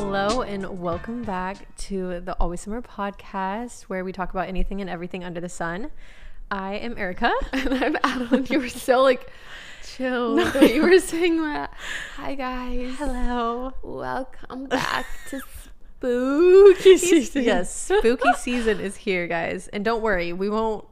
[0.00, 4.88] Hello and welcome back to the Always Summer podcast where we talk about anything and
[4.88, 5.90] everything under the sun.
[6.52, 7.32] I am Erica.
[7.52, 8.46] And I'm Adeline.
[8.48, 9.28] You were so like
[9.84, 10.36] chill.
[10.36, 11.74] way you were saying that.
[12.14, 12.94] Hi guys.
[12.96, 13.72] Hello.
[13.82, 15.40] Welcome back to
[15.98, 17.42] spooky season.
[17.42, 19.66] Yes, spooky season is here, guys.
[19.66, 20.84] And don't worry, we won't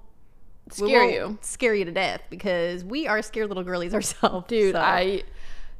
[0.81, 1.39] we Scare won't you.
[1.43, 4.49] Scare you to death because we are scared little girlies ourselves.
[4.49, 5.23] Dude, so- I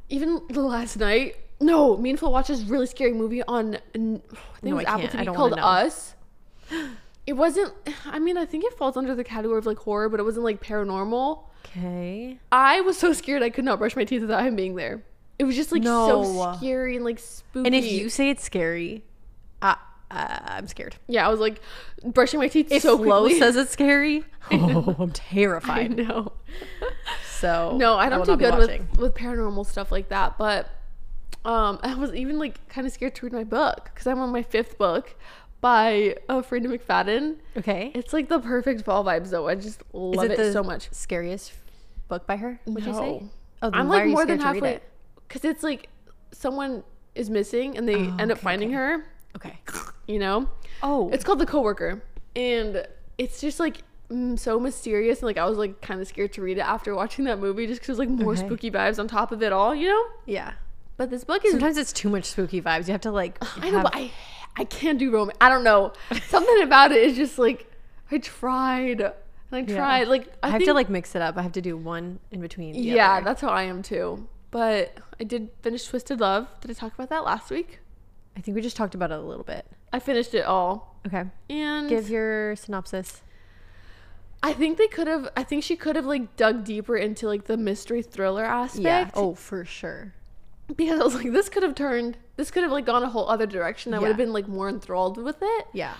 [0.07, 1.35] even the last night.
[1.59, 3.75] No, me and Phil watched this really scary movie on.
[3.75, 4.21] I think
[4.63, 5.15] No, it was I Apple can't.
[5.15, 5.53] I TV called.
[5.57, 6.15] Us.
[7.25, 7.73] It wasn't.
[8.05, 10.45] I mean, I think it falls under the category of like horror, but it wasn't
[10.45, 11.43] like paranormal.
[11.65, 12.39] Okay.
[12.51, 15.03] I was so scared I could not brush my teeth without him being there.
[15.39, 16.23] It was just like No.
[16.23, 17.67] so scary and like spooky.
[17.67, 19.03] And if you say it's scary,
[19.61, 19.75] uh,
[20.09, 20.95] uh, I'm scared.
[21.07, 21.59] yeah, I was like
[22.05, 23.39] brushing my teeth If so Flo quickly.
[23.39, 25.97] says it's scary, oh, I'm I terrified.
[25.97, 26.31] know.
[27.39, 28.87] So No, I don't do good watching.
[28.91, 30.37] with with paranormal stuff like that.
[30.37, 30.69] But
[31.45, 34.31] um, I was even like kind of scared to read my book because I'm on
[34.31, 35.15] my fifth book
[35.61, 37.37] by uh, Freida McFadden.
[37.57, 37.91] Okay.
[37.95, 39.47] It's like the perfect fall vibes though.
[39.47, 40.89] I just love it it, the so much.
[40.91, 41.53] Scariest
[42.07, 42.59] book by her?
[42.65, 42.99] Would you say?
[43.19, 43.29] No.
[43.63, 44.83] Oh, I'm like more than halfway it?
[45.27, 45.89] because it's like
[46.31, 46.83] someone
[47.15, 48.75] is missing and they Oh, end up okay, finding okay.
[48.75, 49.05] her.
[49.35, 49.57] Okay.
[50.07, 50.47] You know.
[50.83, 52.03] Oh, It's called The Coworker,
[52.35, 52.85] and
[53.17, 53.77] it's just like
[54.11, 55.19] mm, so mysterious.
[55.19, 57.65] And like I was like kind of scared to read it after watching that movie,
[57.65, 58.45] just because like more Okay.
[58.45, 60.05] spooky vibes on top of it all, you know.
[60.27, 60.53] yeah.
[60.97, 62.87] But this book is Sometimes it's too much spooky vibes.
[62.87, 63.37] You have to like.
[63.57, 64.11] I know, have- but I
[64.57, 65.37] I can't do romance.
[65.39, 65.93] I don't know.
[66.27, 67.71] Something about it is just like
[68.11, 69.13] I tried and
[69.51, 69.75] I Yeah.
[69.75, 70.07] tried.
[70.07, 71.37] Like I, I, have to like mix it up.
[71.37, 72.73] I have to do one in between.
[72.75, 73.25] yeah, other.
[73.25, 74.27] that's how I am too.
[74.49, 76.47] But I did finish Twisted Love.
[76.61, 77.79] Did I talk about that last week?
[78.35, 79.65] I think we just talked about it a little bit.
[79.91, 81.23] I finished it all, Okay.
[81.49, 83.21] and Give your synopsis.
[84.43, 85.29] I think they could have.
[85.35, 88.83] I think she could have like dug deeper into like the mystery thriller aspect.
[88.83, 89.09] Yeah.
[89.13, 90.13] Oh, for sure.
[90.75, 92.17] Because I was like, this could have turned.
[92.35, 93.93] This could have like gone a whole other direction.
[93.93, 95.67] I would have been like more enthralled with it.
[95.73, 95.93] Yeah.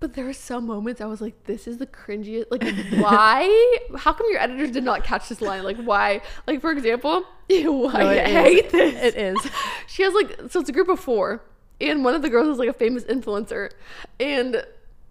[0.00, 2.46] But there were some moments I was like, this is the cringiest.
[2.52, 2.62] Like,
[3.02, 3.78] why?
[3.96, 5.64] How come your editors did not catch this line?
[5.64, 6.20] Like, why?
[6.46, 8.30] Like, for example, ew, I is.
[8.30, 8.94] hate this.
[9.02, 9.38] It is.
[9.88, 11.42] She has like, so it's a group of four,
[11.80, 13.70] and one of the girls is like a famous influencer,
[14.20, 14.62] and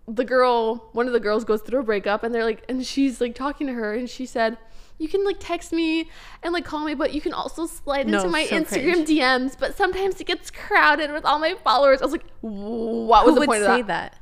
[0.07, 3.19] the girl, one of the girls goes through a breakup, and they're like, and she's
[3.19, 4.57] like talking to her, and she said.
[4.99, 6.09] You can like text me
[6.41, 9.09] and like call me, but you can also slide No, into my so Instagram cringe.
[9.09, 9.55] DMs.
[9.59, 12.01] But sometimes it gets crowded with all my followers.
[12.01, 14.13] I was like, what was Who the would point say of that?
[14.13, 14.19] that?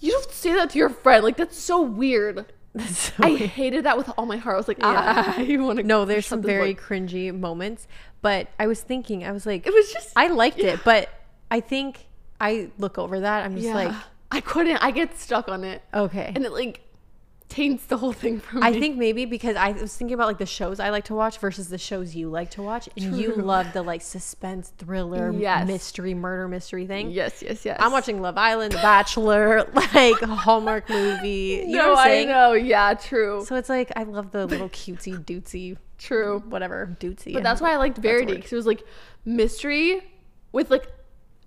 [0.00, 1.22] You don't say that to your friend.
[1.22, 2.46] Like that's so weird.
[2.74, 3.40] That's so I weird.
[3.50, 4.54] hated that with all my heart.
[4.54, 5.34] I was like, Yeah.
[5.36, 5.82] I want to.
[5.82, 7.86] No, there's some very cringy moments,
[8.22, 10.10] but I was thinking, I was like, It was just.
[10.16, 11.10] I liked it, but
[11.50, 12.06] I think
[12.40, 13.44] I look over that.
[13.44, 13.74] I'm just yeah.
[13.74, 13.94] like,
[14.30, 14.78] I couldn't.
[14.78, 16.32] I get stuck on it, okay.
[16.34, 16.80] and it like
[17.52, 18.62] taints the whole thing for me.
[18.64, 21.38] I think maybe because I was thinking about like the shows I like to watch
[21.38, 25.66] versus the shows you like to watch, and you love the like suspense, thriller, Yes.
[25.66, 27.10] mystery, murder mystery thing.
[27.10, 27.78] Yes, yes, yes.
[27.80, 31.64] I'm watching Love Island, The Bachelor, like Hallmark movie.
[31.66, 32.52] You know no, what I'm I know.
[32.54, 36.42] Yeah, true, So it's like I love the little cutesy dootsy, true.
[36.48, 37.32] whatever dootsy.
[37.34, 38.82] But that's why I liked Verity because it was like
[39.24, 40.00] mystery
[40.52, 40.86] with like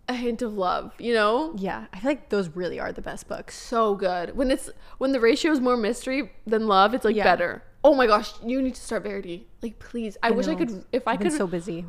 [0.07, 0.93] a hint of love.
[0.99, 3.55] You know, yeah, I feel like those really are the best books.
[3.57, 4.35] so good.
[4.37, 7.23] When it's when the ratio is more mystery than love, it's like Yeah.
[7.23, 7.63] better.
[7.83, 9.45] Oh my gosh, you need to start Verity.
[9.61, 10.17] Like, please.
[10.23, 10.85] I, wish I could.
[10.91, 11.85] If I I've could so busy.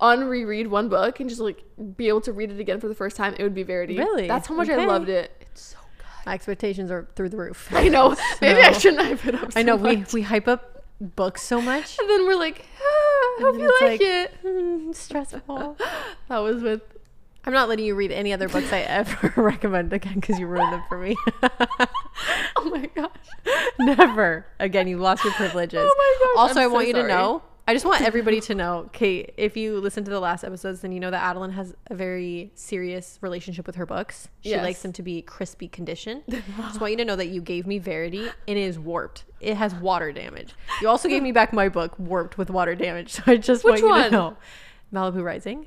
[0.00, 1.62] unreread one book and just like
[1.96, 3.98] be able to read it again for the first time, it would be Verity.
[3.98, 4.26] Really?
[4.26, 5.32] That's how much I loved it.
[5.42, 6.06] It's so good.
[6.26, 7.68] My expectations are through the roof.
[7.72, 8.16] I know.
[8.40, 9.52] Maybe I shouldn't hype it up.
[9.54, 11.98] I know so we we hype up books so much.
[11.98, 14.34] And then we're like, ah, I hope you like, like- it.
[14.42, 15.76] Hmm, stressful.
[16.28, 16.80] That was with.
[17.46, 20.72] I'm not letting you read any other books I ever recommend again because you ruined
[20.72, 21.16] them for me.
[22.56, 23.10] Oh my gosh.
[23.78, 24.86] Never again.
[24.86, 25.80] You lost your privileges.
[25.82, 27.42] Oh my gosh, Also, I'm I want so you to know.
[27.66, 29.34] I just want everybody to know, Kate.
[29.36, 32.52] If you listen to the last episodes, then you know that Adeline has a very
[32.54, 34.28] serious relationship with her books.
[34.42, 34.62] She Yes.
[34.62, 36.22] likes them to be crispy condition.
[36.28, 39.24] just want you to know that you gave me Verity, and it is warped.
[39.40, 40.54] It has water damage.
[40.80, 43.12] You also gave me back my book, warped with water damage.
[43.12, 44.04] So I just Which want you one?
[44.04, 44.36] to know,
[44.92, 45.66] Malibu Rising.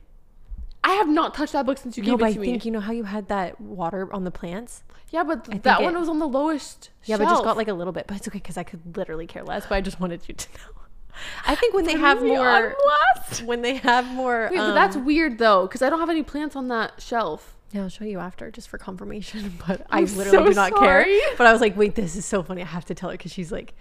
[0.87, 2.63] I have not touched that book since you No, gave but it I to think
[2.63, 4.83] you know how you had that water on the plants.
[5.09, 6.85] Yeah, but that it- one was on the lowest.
[6.85, 6.93] Shelf.
[7.05, 7.43] Yeah, but just shelf.
[7.43, 8.07] got like a little bit.
[8.07, 9.67] But it's okay because I could literally care less.
[9.67, 10.81] But I just wanted you to know.
[11.45, 12.73] I think when they have me more,
[13.43, 16.23] when they have more, Wait, but that's um, weird though, because I don't have any
[16.23, 17.57] plants on that shelf.
[17.73, 19.57] Yeah, I'll show you after just for confirmation.
[19.67, 21.19] But i I'm literally so do not sorry.
[21.19, 21.35] care.
[21.37, 22.61] But I was like, wait, this is so funny.
[22.61, 23.73] I have to tell her because she's like,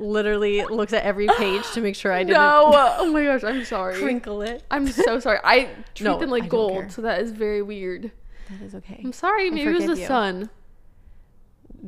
[0.00, 3.64] literally looks at every page to make sure I didn't No, oh my gosh, I'm
[3.64, 3.94] sorry.
[4.00, 4.64] crinkle it.
[4.70, 5.38] I'm so sorry.
[5.44, 8.10] I treat No, them like gold, so that is very weird.
[8.50, 9.00] That is okay.
[9.04, 9.50] I'm sorry.
[9.50, 10.06] Maybe it was the you.
[10.06, 10.50] sun.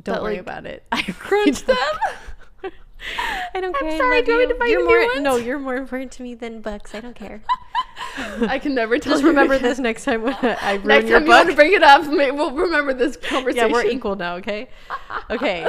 [0.01, 0.83] Don't that, worry like, about it.
[0.91, 1.77] I Crunch them.
[3.53, 3.89] I don't care.
[3.89, 3.95] I'm.
[3.95, 5.75] I sorry, love do you want me to buy you're you more no, you're more
[5.75, 6.95] important to me than books.
[6.95, 7.43] I don't care.
[8.17, 9.13] I can never tell.
[9.13, 11.73] Just remember this next time when I ruin Next your time you want to bring
[11.73, 13.69] it up, we'll remember this conversation.
[13.69, 14.69] Yeah, we're equal now, okay?
[15.29, 15.67] Okay.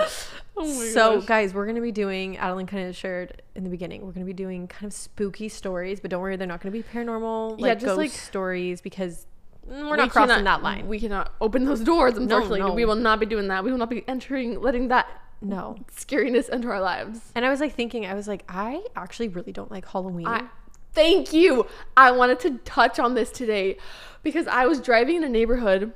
[0.57, 1.27] Oh so, gosh.
[1.27, 4.25] guys, we're going to be doing, Adeline kind of shared in the beginning, we're going
[4.25, 6.85] to be doing kind of spooky stories, but don't worry, they're not going to be
[6.85, 9.27] paranormal, Yeah, like just ghost like- stories because
[9.69, 10.87] mm, we're We not crossing cannot- that line.
[10.87, 12.17] We cannot open those doors.
[12.17, 12.73] Unfortunately, no.
[12.73, 13.65] we will not be doing that.
[13.65, 15.09] We will not be entering, letting that
[15.43, 15.77] no.
[15.93, 17.33] scariness into our lives.
[17.35, 20.29] And I was like thinking, I was like, I actually really don't like Halloween.
[20.29, 20.45] I,
[20.93, 21.67] thank you.
[21.97, 23.77] I wanted to touch on this today
[24.23, 25.93] because I was driving in a neighborhood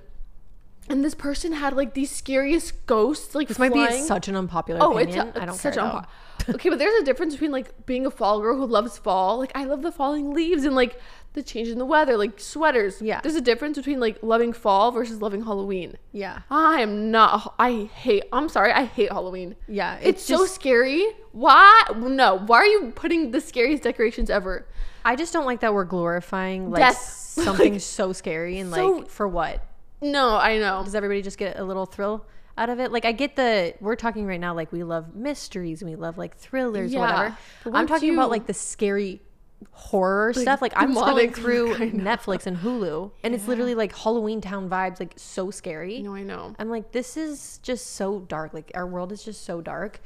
[0.89, 4.81] and this person had like these scariest ghosts like this might be such an unpopular
[4.83, 5.37] Oh, it's, opinion.
[5.37, 5.85] a, I don't it's such care.
[6.47, 6.55] though.
[6.55, 9.53] okay, but there's a difference between like being a fall girl who loves fall, like
[9.55, 10.99] I love the falling leaves and like
[11.35, 13.03] the change in the weather, like sweaters.
[13.03, 13.21] Yeah.
[13.21, 15.99] there's a difference between like loving fall versus loving Halloween.
[16.13, 16.41] Yeah.
[16.51, 17.55] I am not.
[17.59, 18.25] I hate.
[18.33, 18.73] I'm sorry.
[18.73, 19.55] I hate Halloween.
[19.69, 19.99] Yeah.
[20.01, 21.05] It's, so scary.
[21.33, 21.85] Why?
[21.97, 22.39] No.
[22.39, 24.67] Why are you putting the scariest decorations ever?
[25.05, 26.97] I just don't like that we're glorifying like Death.
[27.39, 29.65] something Like, so scary and so- like for what?
[30.01, 30.83] No, I know.
[30.85, 32.25] Does everybody just get a little thrill
[32.57, 32.93] out of it?
[32.93, 36.19] Like I get the we're talking right now like we love mysteries and we love
[36.19, 37.37] like thrillers Yeah, whatever.
[37.79, 39.23] I'm talking you- about like the scary
[39.73, 40.63] horror stuff.
[40.63, 41.75] Like I'm scrolling through.
[41.79, 46.01] Netflix and Hulu and it's literally like Halloween town vibes like so scary.
[46.01, 46.55] No, I know.
[46.59, 48.55] I'm like, this is just so dark.
[48.55, 50.01] Like, our world is just so dark.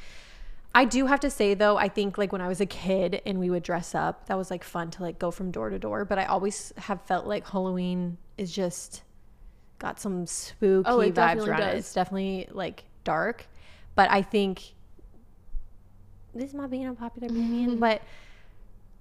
[0.74, 3.38] I do have to say, though, I think like when I was a kid and
[3.38, 6.06] we would dress up, that was like fun to like go from door to door.
[6.06, 9.02] But I always have felt like Halloween is just
[9.82, 11.76] got some spooky Oh, vibes around it.
[11.76, 13.46] It's definitely like dark.
[13.94, 14.73] But I think
[16.34, 18.00] this might be an unpopular opinion, but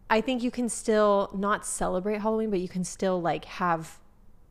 [0.10, 4.00] I think you can still not celebrate Halloween, but you can still like have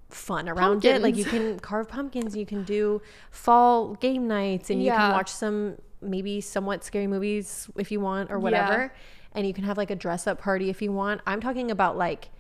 [0.09, 1.03] fun around it.
[1.03, 5.31] Like you can carve pumpkins, you can do fall game nights, and you can watch
[5.31, 8.95] some maybe somewhat scary movies if you want or whatever.
[9.35, 11.21] And you can have like a dress up party if you want.
[11.27, 12.31] I'm talking about like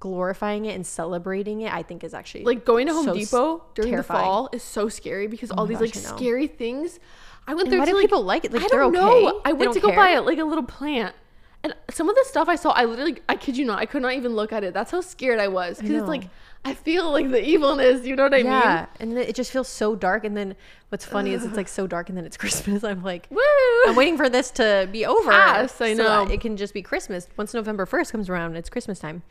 [0.00, 1.72] glorifying it and celebrating it.
[1.72, 4.20] I think is actually Like going to Home so Depot during terrifying.
[4.20, 6.98] Oh the fall is so scary because all oh these gosh, like scary things.
[7.46, 8.52] I went And there why to do like, people like it?
[8.52, 9.22] Like I they're don't okay.
[9.24, 9.40] know.
[9.44, 10.18] I went to go buy care?
[10.18, 11.14] it like a little plant.
[11.62, 14.02] And some of the stuff I saw, I literally, I kid you not, I could
[14.02, 14.72] not even look at it.
[14.72, 15.78] That's how scared I was.
[15.78, 16.28] Because it's like,
[16.64, 18.46] I feel like the evilness, you know what I mean?
[18.46, 20.24] yeah, and it just feels so dark.
[20.24, 20.54] And then
[20.90, 22.84] what's funny is it's like so dark, and then it's Christmas.
[22.84, 23.26] I'm like.
[23.30, 23.40] Woo!
[23.86, 25.30] I'm waiting for this to be over.
[25.30, 26.32] Pass, I so know.
[26.32, 27.28] it can just be Christmas.
[27.36, 29.22] Once November 1st comes around, it's Christmas time.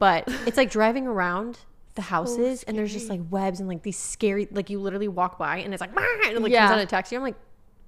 [0.00, 1.58] But it's like driving around
[1.94, 5.38] the houses and there's just like webs and like these scary, like you literally walk
[5.38, 5.90] by and it's like,
[6.26, 6.66] and it like Yeah.
[6.66, 7.14] comes out a taxi.
[7.14, 7.36] I'm like,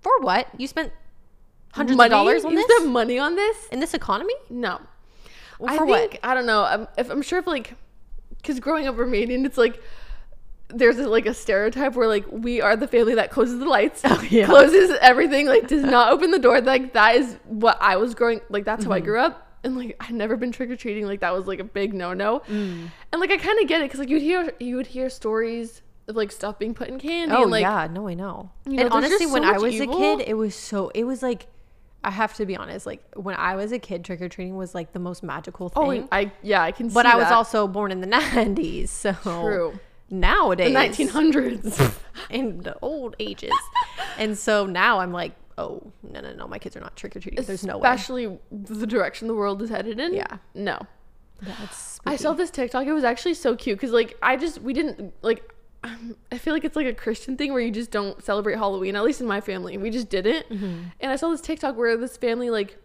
[0.01, 0.47] for what?
[0.57, 0.93] You spent
[1.73, 2.07] hundreds money?
[2.07, 2.67] of dollars on you this?
[2.77, 3.67] spent money on this?
[3.73, 4.35] in this economy?
[4.51, 4.81] No.
[5.59, 6.21] Well, I for think, what?
[6.23, 6.65] I don't know.
[6.65, 7.75] I'm, if, I'm sure if like,
[8.37, 9.81] because growing up Romanian, it's like,
[10.69, 14.03] there's a, like a stereotype where like we are the family that closes the lights,
[14.07, 14.47] Oh, yeah.
[14.47, 16.61] closes everything, like does not open the door.
[16.61, 18.41] Like that is what I was growing.
[18.49, 19.05] Like that's how I Mm-hmm.
[19.07, 21.07] grew up, and like I'd never been trick or treating.
[21.07, 22.41] Like that was like a big no no.
[22.49, 22.89] Mm.
[23.13, 25.83] And like I kind of get it because like you'd hear you would hear stories
[26.09, 27.35] of like stuff being put in candy.
[27.35, 28.51] Oh and, like, yeah, no, I know.
[28.67, 31.23] you know, and honestly, so when I was a kid, it was so it was
[31.23, 31.47] like
[32.05, 34.75] I have to be honest, like when I was a kid, trick or treating was
[34.75, 36.03] like the most magical thing.
[36.03, 36.89] Oh, I yeah, I can.
[36.89, 37.33] but I was that.
[37.33, 39.79] also born in the nineties, so true.
[40.11, 41.95] nowadays The 1900s.
[42.31, 43.53] in the old ages,
[44.19, 47.21] and so now I'm like, oh no no no, my kids are not trick or
[47.21, 47.45] treating.
[47.45, 47.89] There's no way.
[47.89, 50.15] Especially the direction the world is headed in.
[50.15, 50.39] Yeah.
[50.55, 50.81] No.
[51.41, 52.87] That's I saw this TikTok.
[52.87, 55.43] It was actually so cute because like I just we didn't like.
[55.85, 58.95] um, I feel like it's like a Christian thing where you just don't celebrate Halloween.
[58.95, 60.49] At least in my family, we just didn't.
[60.49, 60.83] Mm-hmm.
[61.01, 62.79] And I saw this TikTok where this family like,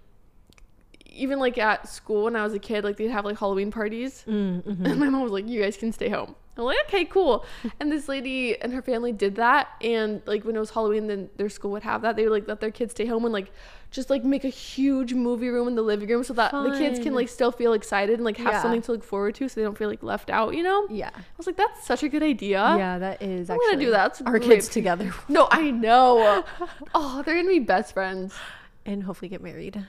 [1.06, 4.24] even like at school when I was a kid, like they'd have like Halloween parties,
[4.28, 4.86] Mm-hmm.
[4.86, 7.46] and my mom was like, "You guys can stay home." I'm like, "Okay, cool."
[7.80, 11.30] and this lady and her family did that, and like when it was Halloween, then
[11.38, 12.16] their school would have that.
[12.16, 13.52] They would like let their kids stay home and like
[13.90, 17.00] just like make a huge movie room in the living room so that the kids
[17.00, 18.62] can like still feel excited and like have Yeah.
[18.62, 20.56] something to look forward to, so they don't feel like left out.
[20.56, 20.88] You know?
[20.90, 23.50] yeah, I was like, "That's such a good idea." yeah, that is.
[23.50, 24.08] I'm actually gonna do that.
[24.16, 24.44] That's Our great.
[24.44, 26.44] kids together, No, I know.
[26.96, 28.34] oh, they're gonna be best friends.
[28.86, 29.86] and hopefully get married.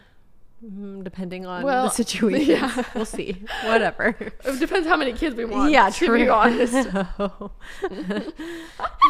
[0.65, 2.83] Mm, Depending on Well, the situation, yeah.
[2.95, 3.43] we'll see.
[3.65, 4.17] Whatever.
[4.45, 5.71] It depends how many kids we want.
[5.71, 6.73] Yeah, to be honest.
[6.91, 7.53] So-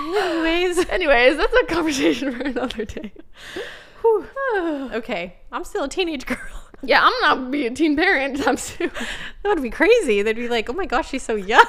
[0.00, 3.12] Anyways, Anyways, that's a conversation for another day.
[4.94, 6.38] okay, I'm still a teenage girl.
[6.82, 8.46] Yeah, I'm not be a teen parent.
[8.46, 8.90] I'm soon.
[9.42, 10.22] That would be crazy.
[10.22, 11.64] They'd be like, "Oh my gosh, she's so young."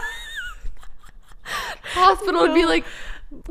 [1.93, 2.85] Hospital would be like,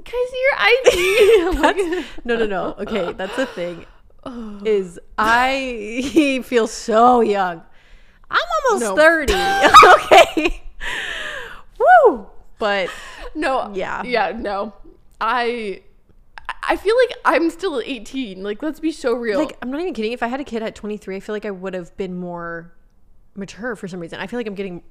[0.05, 2.75] "Can I see your ID?" Like, no, no, no.
[2.79, 3.87] Okay, that's the thing.
[4.65, 7.63] Is I he feel so young.
[8.31, 8.39] I'm
[8.71, 8.97] almost No.
[8.97, 9.35] thirty.
[9.95, 10.63] okay.
[11.79, 12.27] Woo.
[12.59, 12.91] But
[13.35, 14.03] no, Yeah.
[14.03, 14.75] yeah, no.
[15.21, 15.83] I,
[16.63, 18.43] I feel like I'm still 18.
[18.43, 19.39] Like, let's be so real.
[19.41, 20.13] like, I'm not even kidding.
[20.13, 22.73] If I had a kid at 23, I feel like I would have been more
[23.35, 24.21] mature for some reason.
[24.21, 24.83] I feel like I'm getting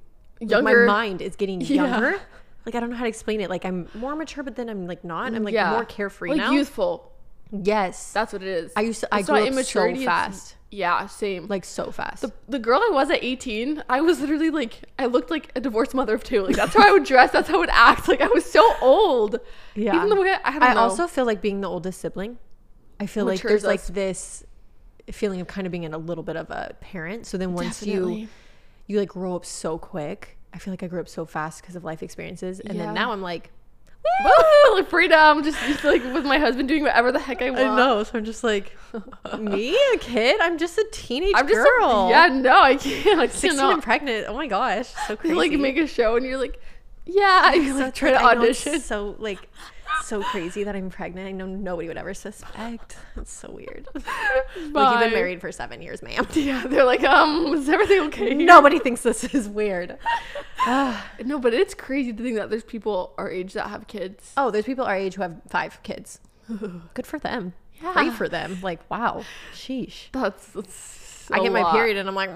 [0.41, 0.85] Like, Younger.
[0.85, 1.83] my mind is getting Yeah.
[1.83, 2.19] younger.
[2.65, 3.49] Like I don't know how to explain it.
[3.49, 5.33] Like I'm more mature, but then I'm like not.
[5.33, 5.71] I'm like Yeah.
[5.71, 6.51] more carefree like now.
[6.51, 7.11] youthful.
[7.51, 8.71] Yes, That's what it is.
[8.75, 9.13] I used to.
[9.13, 10.55] I grew up immaturity, so fast.
[10.71, 11.47] yeah, same.
[11.47, 12.21] Like so fast.
[12.21, 15.61] the, the girl I was at 18, I was literally like, I looked like a
[15.61, 16.43] divorced mother of two.
[16.43, 17.31] Like that's how I would dress.
[17.31, 18.07] That's how I would act.
[18.07, 19.39] Like I was so old.
[19.75, 19.95] yeah.
[19.95, 22.37] Even the way I, I don't I also feel like being the oldest sibling.
[22.99, 24.43] I feel like there's like this
[25.11, 27.25] feeling of kind of being in a little bit of a parent.
[27.25, 28.27] So then once you
[28.87, 30.37] you like grow up so quick.
[30.53, 32.85] I feel like I grew up so fast because of life experiences, and Yeah.
[32.85, 33.51] then now I'm like,
[34.25, 34.75] Woo!
[34.75, 37.61] like freedom, just, just like with my husband doing whatever the heck I want.
[37.63, 38.03] I know.
[38.03, 38.75] So I'm just like,
[39.39, 40.39] me, a kid.
[40.41, 42.07] I'm just a teenage I'm just girl.
[42.07, 43.19] A, yeah, no, I can't.
[43.19, 43.73] I 16 cannot.
[43.73, 44.25] and pregnant.
[44.27, 45.35] Oh my gosh, so You crazy.
[45.35, 46.59] like make a show and you're like,
[47.05, 48.79] yeah, you So like try to like, I audition.
[48.79, 49.47] so like
[50.03, 51.27] so crazy that I'm pregnant.
[51.27, 52.97] I know nobody would ever suspect.
[53.15, 53.87] It's so weird.
[53.95, 54.05] like
[54.55, 56.27] you've been married for seven years, ma'am.
[56.33, 58.35] Yeah, they're like, um, is everything okay?
[58.35, 59.97] here?" Nobody thinks this is weird.
[60.67, 64.33] no, but it's crazy to think that there's people our age that have kids.
[64.37, 66.19] oh, there's people our age who have five kids.
[66.93, 67.53] Good for them.
[67.81, 67.93] Yeah.
[67.93, 68.59] Great for them.
[68.61, 69.23] Like wow,
[69.53, 70.09] sheesh.
[70.11, 72.29] That's, that's I get my period and I'm like,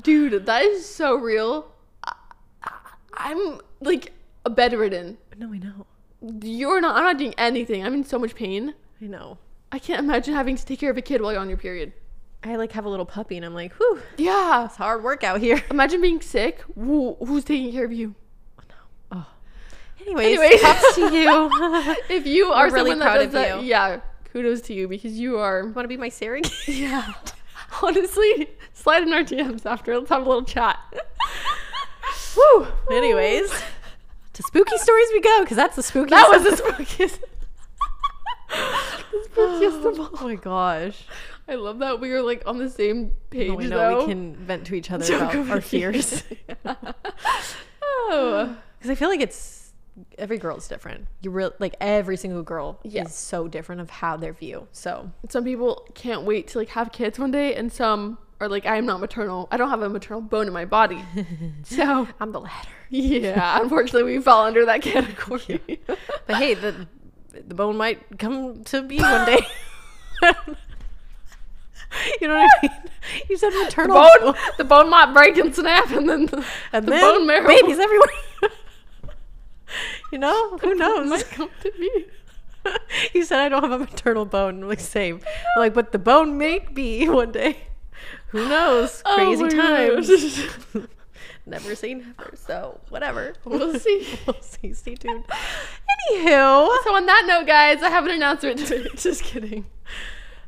[0.00, 1.72] Dude, that is so real.
[2.02, 2.14] I-
[3.14, 4.12] I'm like
[4.44, 5.18] a bedridden.
[5.38, 5.86] No, I know.
[6.42, 6.96] You're not.
[6.96, 7.84] I'm not doing anything.
[7.84, 8.74] I'm in so much pain.
[9.02, 9.38] I know.
[9.72, 11.92] I can't imagine having to take care of a kid while you're on your period.
[12.42, 14.66] I like have a little puppy and I'm like, whew, Yeah.
[14.66, 15.62] it's hard work out here.
[15.70, 16.62] Imagine being sick.
[16.74, 18.14] Who, who's taking care of you?
[18.58, 18.74] Oh, no.
[19.18, 19.26] Oh.
[20.06, 20.60] Anyways, Anyways.
[20.62, 21.96] props to you.
[22.10, 23.66] If you are really someone proud that of that, you.
[23.68, 24.00] yeah,
[24.32, 25.62] kudos to you because you are.
[25.64, 26.52] Want to be my surrogate?
[26.68, 27.12] Yeah.
[27.82, 29.96] Honestly, slide in our DMs after.
[29.98, 30.78] Let's have a little chat.
[32.36, 32.66] Woo.
[32.92, 33.50] Anyways,
[34.34, 36.10] to spooky stories we go because that's the spookiest.
[36.10, 37.18] That was the spookiest.
[39.10, 40.10] the spookiest of all.
[40.20, 41.04] Oh my gosh.
[41.48, 43.48] I love that we are like on the same page.
[43.48, 43.98] No, I know though.
[44.00, 46.22] we can vent to each other Joke about our fears
[47.82, 48.56] oh.
[48.78, 49.72] because I feel like it's
[50.18, 51.06] every girl's different.
[51.20, 53.04] You real like every single girl Yeah.
[53.04, 54.68] is so different of how their view.
[54.72, 58.66] So Some people can't wait to like have kids one day, and some are like,
[58.66, 59.48] I am not maternal.
[59.50, 61.02] I don't have a maternal bone in my body.
[61.64, 62.68] so I'm the latter.
[62.90, 65.80] yeah, unfortunately, we fall under that category.
[65.86, 66.86] But hey, the
[67.32, 69.40] the bone might come to be one day.
[72.20, 72.70] you know what I mean?
[73.28, 76.86] You said the maternal bone, the bone might break and snap, and then the, and
[76.86, 78.08] the then bone marrow babies everywhere.
[80.12, 81.08] you know who knows?
[81.08, 82.06] might come to me.
[83.12, 84.62] you said I don't have a maternal bone.
[84.62, 85.20] I'm like same.
[85.56, 87.58] I'm like, but the bone may be one day.
[88.34, 89.02] Who knows?
[89.06, 90.88] Oh Crazy my times.
[91.46, 92.32] never say never.
[92.34, 93.34] So whatever.
[93.44, 94.18] We'll see.
[94.26, 94.72] we'll see.
[94.74, 95.24] Stay tuned.
[96.10, 98.58] Anywho, So on that note, guys, I have an announcement.
[98.96, 99.66] Just kidding.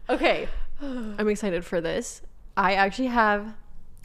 [0.09, 0.49] okay.
[0.83, 2.23] I'm excited for this.
[2.57, 3.55] I actually have a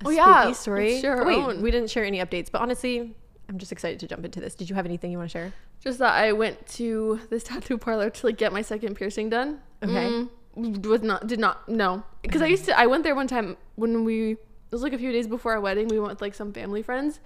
[0.06, 1.00] Oh, yeah, story.
[1.02, 1.62] share our Wait, own.
[1.62, 3.16] we didn't share any updates, but honestly,
[3.50, 4.56] I'm just excited to jump into this.
[4.56, 5.54] Did you have anything you want to share?
[5.82, 9.60] Just that I went to this tattoo parlor to like get my second piercing done.
[9.84, 9.94] Okay.
[10.10, 13.58] Mm, was not did not no because I used to I went there one time
[13.76, 14.32] when we
[14.72, 15.90] it was like a few days before our wedding.
[15.90, 17.20] We went with like some family friends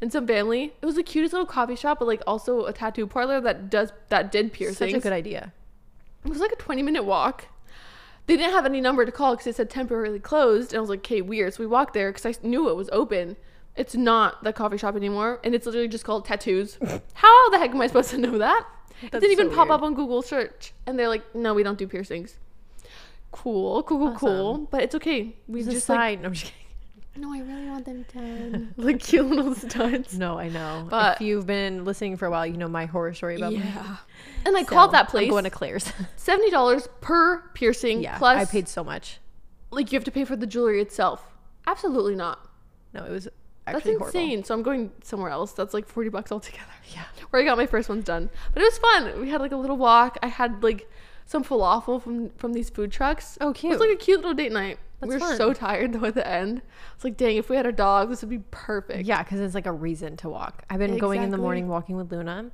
[0.00, 0.72] and some family.
[0.80, 3.92] It was the cutest little coffee shop, but like also a tattoo parlor that does
[4.08, 4.78] that did piercings.
[4.78, 5.52] Such a good idea.
[6.24, 7.46] It was like a 20 minute walk.
[8.26, 10.72] They didn't have any number to call because it said temporarily closed.
[10.72, 11.54] And I was like, okay, weird.
[11.54, 13.36] So we walked there because I knew it was open.
[13.74, 15.40] It's not the coffee shop anymore.
[15.42, 16.78] And it's literally just called tattoos.
[17.14, 18.64] How the heck am I supposed to know that?
[19.02, 19.80] it didn't even so pop weird.
[19.80, 20.72] up on Google search.
[20.86, 22.38] And they're like, no, we don't do piercings.
[23.32, 24.58] Cool, cool, cool, cool.
[24.70, 25.34] But it's okay.
[25.48, 26.20] We It's just like, sign.
[26.22, 27.22] No, I'm just kidding.
[27.22, 28.74] no, I really want them done.
[28.76, 30.16] like cute little studs.
[30.18, 30.86] No, I know.
[30.88, 33.58] But- if you've been listening for a while, you know my horror story about my
[33.60, 33.96] Yeah.
[34.44, 35.24] And I called that place.
[35.24, 35.84] I'm going to Claire's.
[36.18, 39.18] $70 per piercing yeah, plus I paid so much.
[39.70, 41.24] like you have to pay for the jewelry itself.
[41.66, 42.38] Absolutely not.
[42.92, 44.06] No, it was That's actually horrible.
[44.08, 44.44] insane.
[44.44, 45.52] So I'm going somewhere else.
[45.52, 46.64] That's like 40 bucks altogether.
[46.92, 47.04] Yeah.
[47.30, 48.28] Where I got my first ones done.
[48.52, 49.20] But it was fun.
[49.20, 50.18] We had like a little walk.
[50.22, 50.90] I had like
[51.26, 53.38] some falafel from from these food trucks.
[53.40, 53.70] Oh, It cute.
[53.70, 54.78] was like a cute little date night.
[55.00, 55.36] we That's were fun.
[55.36, 56.62] so tired though at the end.
[56.94, 59.04] It's like, dang, if we had a dog, this would be perfect.
[59.06, 60.64] Yeah, because it's like a reason to walk.
[60.70, 62.50] I've been going in the morning walking with Luna.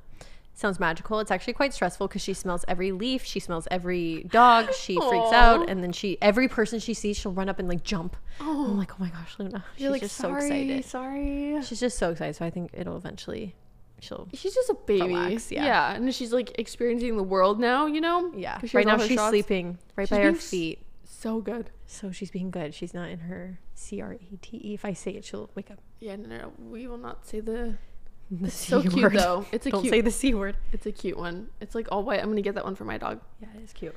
[0.53, 1.21] Sounds magical.
[1.21, 3.23] It's actually quite stressful because she smells every leaf.
[3.23, 4.73] She smells every dog.
[4.73, 7.81] She freaks out, and then she every person she sees, she'll run up and like
[7.81, 8.17] jump.
[8.41, 9.63] Oh, I'm like, oh my gosh, Luna.
[9.75, 10.85] She's you're like just sorry, so excited.
[10.85, 11.61] sorry.
[11.63, 12.35] She's just so excited.
[12.35, 13.55] So I think it'll eventually,
[14.03, 14.27] she'll.
[14.33, 15.07] She's just a baby.
[15.07, 15.65] Relax, yeah.
[15.65, 15.93] yeah.
[15.93, 18.31] And she's like experiencing the world now, you know?
[18.35, 18.59] Yeah.
[18.73, 19.29] Right now she's shots.
[19.29, 20.79] sleeping right She's by her feet.
[21.03, 21.69] So good.
[21.87, 22.73] So she's being good.
[22.73, 24.73] She's not in her C R A T E.
[24.73, 25.79] If I say it, she'll wake up.
[25.99, 26.53] Yeah, no, no.
[26.69, 27.75] We will not say the.
[28.31, 29.13] The It's so C cute word.
[29.13, 29.45] though.
[29.51, 29.91] It's a Don't cute.
[29.91, 30.55] say the C word.
[30.71, 31.49] It's a cute one.
[31.61, 32.19] It's like all white.
[32.19, 33.21] I'm gonna get that one for my dog.
[33.41, 33.95] Yeah, it is cute.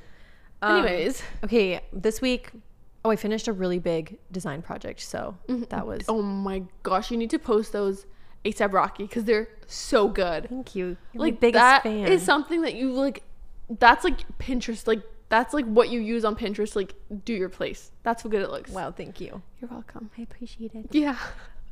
[0.63, 2.49] Um, Anyways, okay, this week
[3.05, 5.37] Oh, I finished a really big design project, so
[5.69, 6.05] that was.
[6.07, 8.05] Oh my gosh, you need to post those
[8.45, 10.49] ASAP Rocky because they're so good.
[10.49, 10.97] Thank you.
[11.13, 12.07] You're like biggest that fan.
[12.07, 13.23] is something that you like.
[13.69, 14.87] That's like Pinterest.
[14.87, 16.75] Like that's like what you use on Pinterest.
[16.75, 16.93] Like
[17.25, 17.91] do your place.
[18.03, 18.71] That's how good it looks.
[18.71, 19.41] wow, thank you.
[19.61, 20.09] You're welcome.
[20.17, 20.87] I appreciate it.
[20.91, 21.17] Yeah.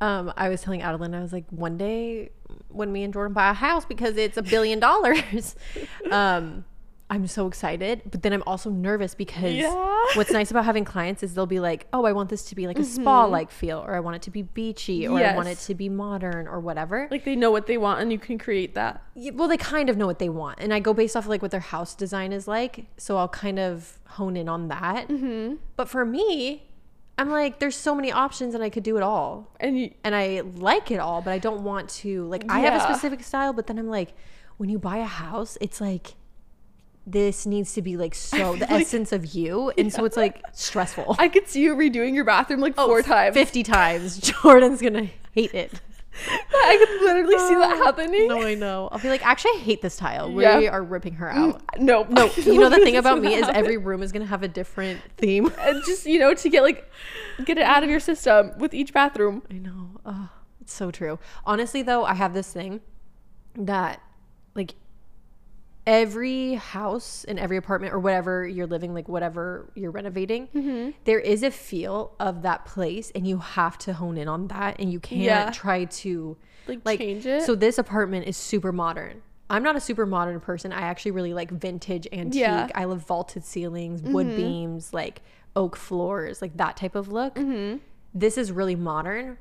[0.00, 2.30] Um, I was telling Adeline, I was like, one day
[2.68, 5.54] when me and Jordan buy a house because it's a billion dollars,
[6.10, 6.64] um,
[7.12, 8.00] I'm so excited.
[8.10, 9.70] But then I'm also nervous because Yeah.
[10.14, 12.66] what's nice about having clients is they'll be like, oh, I want this to be
[12.66, 15.48] like a spa like feel, or I want it to be beachy, or I want
[15.48, 17.08] it to be modern, or whatever.
[17.10, 19.02] Like they know what they want and you can create that.
[19.14, 21.28] Yeah, well, they kind of know what they want, and I go based off of
[21.28, 25.08] like what their house design is like, so I'll kind of hone in on that.
[25.08, 25.56] Mm-hmm.
[25.76, 26.66] But for me,
[27.18, 30.14] I'm like, there's so many options, and I could do it all And you, and
[30.14, 33.52] I like it all, but I don't want to like I have a specific style,
[33.52, 34.14] but then I'm like,
[34.56, 36.14] when you buy a house, it's like
[37.06, 40.40] this needs to be like so the like- essence of you, and so it's like
[40.52, 41.16] stressful.
[41.18, 43.34] I could see you redoing your bathroom like Oh, four times.
[43.34, 44.18] fifty times.
[44.42, 45.72] Jordan's gonna hate it.
[46.54, 48.28] I could literally see that uh, happening.
[48.28, 48.88] No, I know.
[48.92, 50.30] I'll be like, actually, I hate this tile.
[50.30, 50.68] We Yeah.
[50.70, 51.62] are ripping her mm, out.
[51.80, 53.78] No, No, you know the thing about me is every.
[53.78, 55.50] room is gonna have a different theme.
[55.58, 56.88] and just you know to get like
[57.46, 59.42] get it out of your system with each bathroom.
[59.50, 59.88] I know.
[60.04, 60.28] Oh,
[60.60, 61.18] it's so true.
[61.46, 62.82] Honestly, though, I have this thing
[63.56, 64.00] that,
[65.86, 70.90] every house and every apartment or whatever you're living, like, whatever you're renovating, mm-hmm.
[71.04, 74.76] there is a feel of that place, and you have to hone in on that,
[74.78, 75.50] and you can't Yeah.
[75.50, 76.36] try to,
[76.68, 77.42] Like, like, change it.
[77.42, 79.22] So, this apartment is super modern.
[79.50, 80.72] I'm not a super modern person.
[80.72, 82.40] I actually really like vintage antique.
[82.40, 82.68] Yeah.
[82.74, 84.36] I love vaulted ceilings, wood mm-hmm.
[84.36, 85.20] beams, like
[85.54, 87.76] oak floors, like that type of look mm-hmm.
[88.14, 89.36] this is really modern.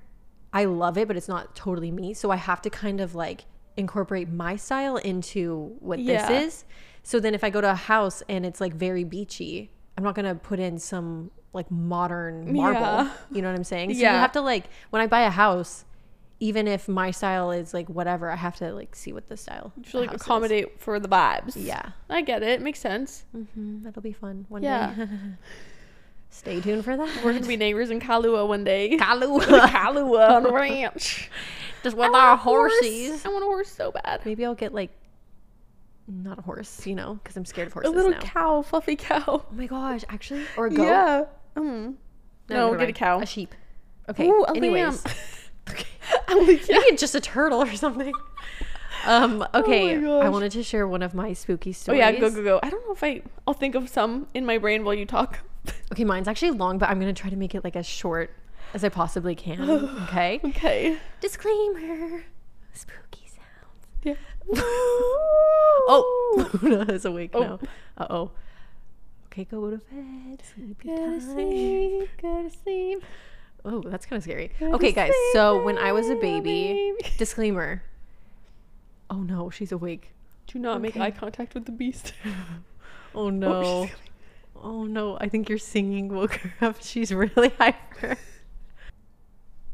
[0.51, 2.13] I love it, but it's not totally me.
[2.13, 3.45] So I have to kind of like
[3.77, 6.27] incorporate my style into what Yeah.
[6.27, 6.65] this is.
[7.03, 10.15] So then if I go to a house and it's like very beachy, I'm not
[10.15, 12.79] going to put in some like modern marble.
[12.81, 13.11] Yeah.
[13.31, 13.93] You know what I'm saying?
[13.93, 15.85] So you have to like when I buy a house,
[16.39, 19.73] even if my style is like whatever, I have to like see what the style.
[19.91, 20.21] The like house is.
[20.21, 21.53] accommodate for the vibes.
[21.55, 21.91] Yeah.
[22.09, 22.61] I get it.
[22.61, 23.25] Makes sense.
[23.31, 24.93] hmm That'll be fun one Yeah.
[24.93, 25.07] day.
[26.29, 27.23] Stay tuned for that.
[27.25, 28.95] We're gonna be neighbors in Kalua one day.
[28.97, 29.41] Kahlua.
[29.69, 31.29] Kalua on the ranch.
[31.83, 32.73] Just I with want our a horse.
[32.81, 33.25] horses.
[33.25, 34.21] I want a horse so bad.
[34.25, 34.91] Maybe I'll get like
[36.07, 37.91] not a horse, you know, because I'm scared of horses.
[37.91, 38.19] A little now.
[38.19, 39.23] cow, fluffy cow.
[39.27, 40.83] oh my gosh, actually, or a goat.
[40.83, 41.25] Yeah.
[41.55, 41.95] Mm.
[42.49, 43.19] No, never get a cow.
[43.21, 43.55] A sheep.
[44.09, 44.27] Okay.
[44.27, 45.15] Ooh, a anyways, lamb.
[45.69, 45.85] okay.
[46.27, 46.79] I'm like, yeah.
[46.79, 48.13] Maybe just a turtle or something.
[49.05, 49.45] Um.
[49.53, 49.93] Okay.
[49.95, 50.31] I Oh gosh.
[50.31, 51.97] wanted to share one of my spooky stories.
[52.01, 52.59] Oh yeah, go go go.
[52.61, 53.21] I don't know if I.
[53.47, 55.39] I'll think of some in my brain while you talk.
[55.91, 58.31] Okay, mine's actually long, but I'm gonna try to make it like as short
[58.73, 59.61] as I possibly can.
[60.09, 60.39] Okay.
[60.43, 60.97] okay.
[61.19, 62.23] Disclaimer.
[62.73, 63.87] Spooky sounds.
[64.03, 64.15] Yeah.
[65.93, 67.39] Oh, Luna is awake Oh.
[67.41, 67.59] now.
[67.97, 68.31] Uh oh.
[69.27, 70.41] Okay, go to bed.
[70.53, 72.09] Sleepy Go to sleep.
[72.21, 73.03] Go to sleep.
[73.65, 74.51] Oh, that's kind of scary.
[74.59, 75.07] Go Okay, guys.
[75.07, 77.15] sleep, So when I was a baby, baby.
[77.17, 77.83] disclaimer.
[79.09, 80.11] Oh no, she's awake.
[80.47, 82.13] Do not make eye contact with the beast.
[83.13, 83.85] Oh Oh, no.
[83.85, 83.97] she's-
[84.63, 86.77] Oh no, I think your singing woke her up.
[86.81, 88.15] She's really hyper.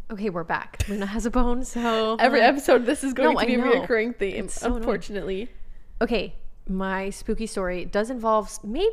[0.10, 0.86] Okay, we're back.
[0.88, 3.62] Luna has a bone, so Every um, episode, this is going No, to be a
[3.82, 4.48] recurring theme.
[4.48, 4.82] So annoying.
[4.82, 5.50] unfortunately.
[6.02, 6.36] Okay,
[6.70, 8.88] my spooky story does involve maybe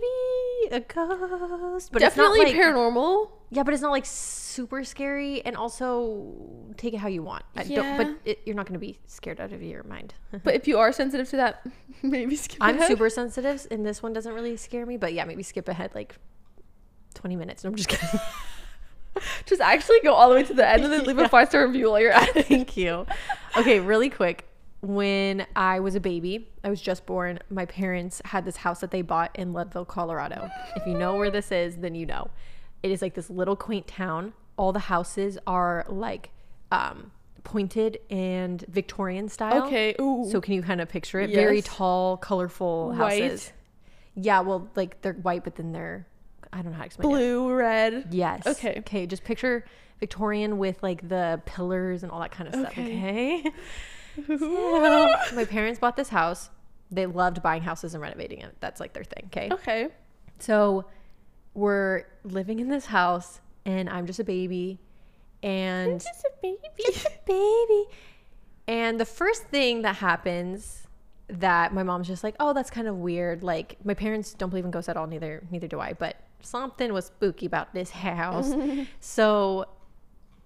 [0.73, 3.31] a ghost, but Definitely it's not like paranormal.
[3.51, 5.41] yeah, but it's not like super scary.
[5.45, 6.35] And also,
[6.77, 7.45] take it how you want.
[7.65, 7.97] Yeah.
[7.97, 10.15] but it, you're not going to be scared out of your mind.
[10.43, 11.65] But if you are sensitive to that,
[12.03, 12.89] maybe skip I'm ahead.
[12.89, 14.97] super sensitive, and this one doesn't really scare me.
[14.97, 16.17] But yeah, maybe skip ahead like
[17.15, 17.63] 20 minutes.
[17.63, 18.19] No, I'm just kidding.
[19.47, 21.25] Just actually go all the way to the end and then leave Yeah.
[21.25, 22.47] a five star review while you're at it.
[22.47, 23.07] Thank you.
[23.57, 24.49] Okay, really quick.
[24.81, 27.39] When I was a baby, I was just born.
[27.49, 30.51] My parents had this house that they bought in Leadville, Colorado.
[30.77, 32.31] If you know where this is, then you know.
[32.83, 34.35] It is like this little quaint town.
[34.59, 36.31] All the houses are like
[36.71, 37.13] um,
[37.45, 39.65] pointed and Victorian style.
[39.65, 39.95] Okay.
[40.01, 40.29] Ooh.
[40.31, 41.31] So can you kind of picture it?
[41.31, 43.21] Very tall, colorful houses.
[43.21, 43.23] White.
[43.31, 43.53] houses.
[44.17, 46.07] Yeah, well, like they're white, but then they're
[46.55, 47.13] I don't know how to explain it.
[47.13, 48.07] blue, red.
[48.11, 48.47] Yes.
[48.47, 48.77] Okay.
[48.79, 49.07] Okay.
[49.07, 49.65] Just picture
[50.01, 52.73] Victorian with like the pillars and all that kind of stuff.
[52.73, 53.41] Okay.
[53.41, 53.51] Okay.
[54.29, 56.49] So, my parents bought this house.
[56.89, 58.55] They loved buying houses and renovating it.
[58.61, 59.25] That's like their thing.
[59.27, 59.49] Okay.
[59.53, 59.89] Okay.
[60.39, 60.85] So
[61.55, 64.79] we're living in this house, and I'm just a baby,
[65.43, 66.59] and Just a baby.
[66.87, 67.85] just a baby.
[68.69, 70.87] And the first thing that happens
[71.29, 73.43] that my mom's just like, oh, that's kind of weird.
[73.43, 75.07] Like my parents don't believe in ghosts at all.
[75.07, 75.93] Neither neither do I.
[75.95, 78.53] But something was spooky about this house.
[79.01, 79.67] so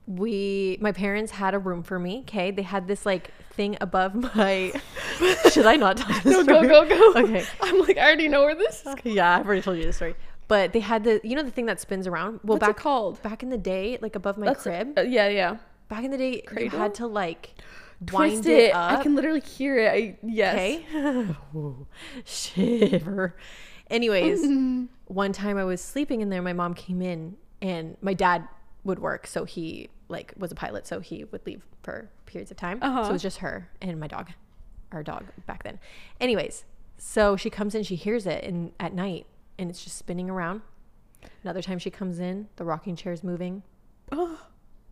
[0.07, 2.21] we my parents had a room for me.
[2.21, 4.73] Okay, they had this like thing above my.
[5.53, 6.69] Should I not tell this No, go, story?
[6.69, 7.21] go, go.
[7.25, 7.45] Okay.
[7.63, 8.95] I'm like, I already know where this is.
[9.05, 10.15] Yeah, I've already told you this story.
[10.47, 12.41] But they had the you know the thing that spins around.
[12.43, 13.21] Well, What's back it called?
[13.23, 14.99] back in the day, like above my That's crib.
[14.99, 15.57] uh, yeah, yeah.
[15.89, 17.55] back in the day, you had to like
[18.01, 18.75] wind Twist it, it.
[18.75, 19.01] up.
[19.01, 19.89] I can literally hear it.
[19.93, 20.55] I yes.
[20.55, 20.87] Okay.
[22.25, 23.37] Shiver.
[23.91, 24.41] Anyways,
[25.07, 28.47] one time I was sleeping in there, my mom came in and my dad
[28.85, 32.57] would work, so he like was a pilot, so he would leave for periods of
[32.57, 32.79] time.
[32.81, 33.09] So Uh-huh.
[33.09, 34.31] it was just her and my dog.
[34.93, 35.79] Our dog back then.
[36.21, 36.65] Anyways,
[36.97, 39.27] so she comes in, she hears it and at night
[39.59, 40.63] and it's just spinning around.
[41.43, 43.63] Another time she comes in, the rocking chair's moving.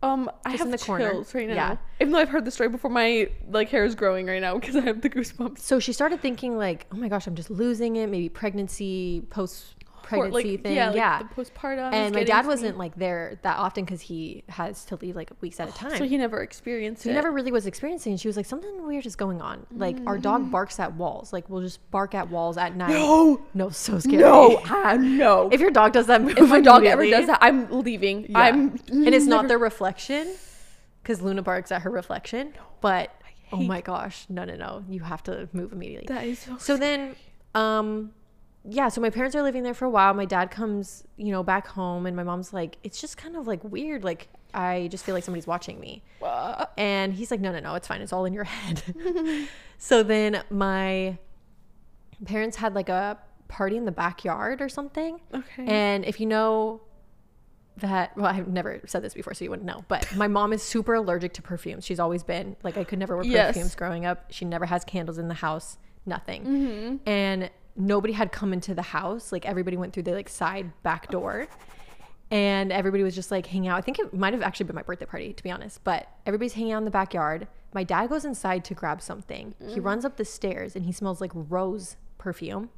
[0.03, 1.09] Um, I Just have in the the corner.
[1.11, 1.53] chills right now.
[1.55, 1.77] Yeah.
[1.99, 4.75] Even though I've heard the story before, my like hair is growing right now because
[4.75, 5.59] I have the goosebumps.
[5.59, 8.07] So she started thinking like, oh my gosh, I'm just losing it.
[8.07, 9.73] Maybe pregnancy, post
[10.07, 10.75] pregnancy like, thing.
[10.75, 11.17] Yeah, Yeah.
[11.19, 11.91] like the postpartum.
[11.93, 15.59] and my dad wasn't like there that often because he has to leave like weeks
[15.59, 15.97] at a time.
[15.97, 17.11] So he never experienced So it.
[17.11, 18.13] he never really was experiencing.
[18.13, 19.65] And she was like, something weird is going on.
[19.71, 20.21] Like our Mm.
[20.21, 21.33] dog barks at walls.
[21.33, 22.89] Like we'll just bark at walls at night.
[22.91, 24.17] No, No, so scary.
[24.17, 25.49] no, ah, no.
[25.51, 28.27] If your dog does that, move If my dog ever does that, I'm leaving.
[28.29, 28.39] Yeah.
[28.39, 30.27] I'm and it's not their reflection,
[31.03, 32.53] because Luna barks at her reflection.
[32.81, 33.11] But
[33.51, 36.07] oh my gosh, no, no, no, you have to move immediately.
[36.13, 36.57] That is so.
[36.57, 37.15] So then,
[37.55, 38.11] um,
[38.69, 40.13] yeah, so my parents are living there for a while.
[40.13, 43.47] My dad comes, you know, back home, and my mom's like, it's just kind of
[43.47, 44.03] like weird.
[44.03, 46.03] Like, I just feel like somebody's watching me.
[46.77, 48.01] And he's like, no, no, no, it's fine.
[48.01, 48.83] It's all in your head.
[49.77, 51.17] so then my
[52.25, 55.21] parents had like a party in the backyard or something.
[55.33, 55.65] okay.
[55.65, 56.81] And if you know
[57.77, 60.63] that, well, I've never said this before, so you wouldn't know, but my mom is
[60.63, 61.85] super allergic to perfumes.
[61.85, 63.49] She's always been like, I could never wear Yes.
[63.49, 64.25] perfumes growing up.
[64.31, 66.43] She never has candles in the house, nothing.
[66.43, 66.95] Mm-hmm.
[67.09, 69.31] And nobody had come into the house.
[69.31, 71.47] Like everybody went through the like side back door.
[72.29, 73.77] And everybody was just like hanging out.
[73.77, 75.81] I think it might have actually been my birthday party, to be honest.
[75.85, 77.47] But everybody's hanging out in the backyard.
[77.73, 79.55] My dad goes inside to grab something.
[79.63, 79.73] Mm.
[79.73, 82.69] He runs up the stairs and he smells like rose perfume.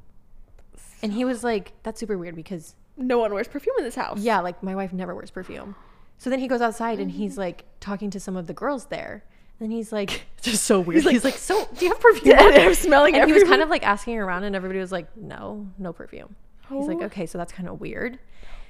[1.01, 4.19] And he was like, "That's super weird because no one wears perfume in this house.
[4.19, 5.73] yeah, like my wife never wears perfume.
[6.17, 7.15] So then he goes outside and Mm.
[7.15, 9.23] he's like talking to some of the girls there.
[9.59, 11.03] And he's like, just so weird.
[11.03, 12.35] He's like, so do you have perfume?
[12.35, 14.91] Yeah, on?" they're smelling and he was kind of like asking around, and everybody was
[14.91, 16.35] like, no, no perfume.
[16.69, 17.05] He's like, Oh.
[17.05, 18.19] okay, so that's kind of weird.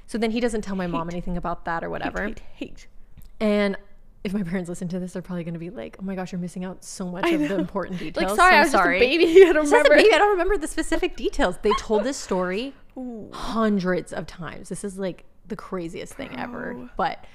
[0.07, 2.23] So then he doesn't tell my mom anything about that or whatever.
[2.27, 2.87] Hate, hate.
[3.39, 3.77] And
[4.23, 6.31] if my parents listen to this, they're probably going to be like, oh my gosh,
[6.31, 8.25] you're missing out so much I of the important details.
[8.29, 9.25] Like, sorry, So I I'm was just a baby.
[9.47, 9.95] I don't Just remember.
[9.95, 11.57] baby, I don't remember the specific details.
[11.61, 13.29] They told this story Ooh.
[13.31, 14.69] hundreds of times.
[14.69, 16.89] This is like the craziest thing ever.
[16.97, 17.25] But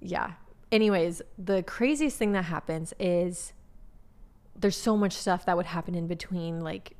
[0.00, 0.32] yeah.
[0.70, 3.52] Anyways, the craziest thing that happens is
[4.56, 6.94] there's so much stuff that would happen in between like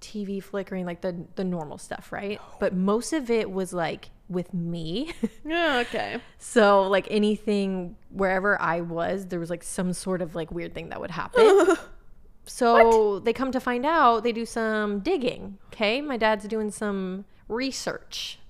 [0.00, 2.40] TV flickering, like the the normal stuff, right?
[2.60, 5.12] But most of it was like with me.
[5.44, 6.20] Yeah, okay.
[6.38, 10.90] so like anything wherever I was, there was like some sort of like weird thing
[10.90, 11.76] that would happen.
[12.46, 15.58] So they come to find out, they do some digging.
[15.66, 16.00] Okay.
[16.00, 18.40] My dad's doing some research.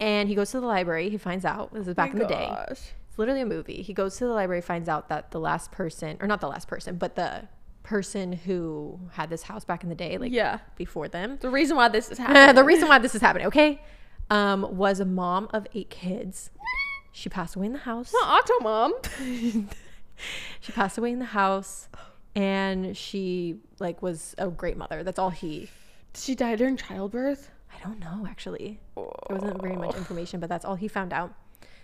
[0.00, 1.10] And he goes to the library.
[1.10, 2.50] He finds out, this is back in the day.
[3.12, 3.82] It's literally a movie.
[3.82, 6.66] He goes to the library, finds out that the last person, or not the last
[6.66, 7.46] person, but the
[7.82, 10.60] person who had this house back in the day, like Yeah.
[10.76, 12.54] before them, The reason why this is happening.
[12.54, 13.82] the reason why this is happening, okay,
[14.30, 16.48] um, was a mom of eight kids.
[17.12, 18.14] She passed away in the house.
[18.14, 19.68] Not Octomom.
[20.60, 21.88] She passed away in the house,
[22.34, 25.02] and she like was a great mother.
[25.02, 25.68] That's all he.
[26.14, 27.50] Did she die during childbirth?
[27.76, 28.80] I don't know actually.
[28.94, 31.34] There wasn't very much information, but that's all he found out.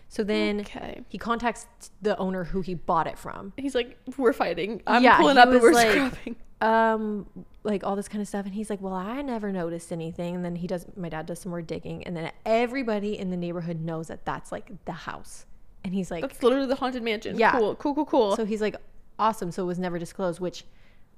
[0.08, 1.02] So then Okay.
[1.08, 1.66] he contacts
[2.00, 3.52] the owner who he bought it from.
[3.56, 4.82] He's like, we're fighting.
[4.86, 6.36] I'm Yeah, pulling up and we're like- scrapping.
[6.60, 7.26] um
[7.62, 10.44] like all this kind of stuff and he's like well i never noticed anything and
[10.44, 13.80] then he does my dad does some more digging and then everybody in the neighborhood
[13.80, 15.46] knows that that's like the house
[15.84, 17.38] and he's like That's literally the haunted mansion.
[17.38, 17.52] Yeah.
[17.52, 18.34] Cool, cool, cool, cool.
[18.36, 18.74] so he's like
[19.20, 20.64] awesome so it was never disclosed which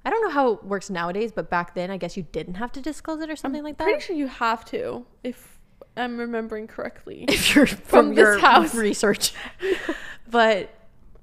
[0.04, 2.70] i don't know how it works nowadays but back then i guess you didn't have
[2.72, 5.58] to disclose it or something like that Pretty sure you have to, if
[5.96, 7.24] I'm remembering correctly.
[7.28, 8.74] if you're from, From your house.
[8.74, 9.32] research
[10.30, 10.72] but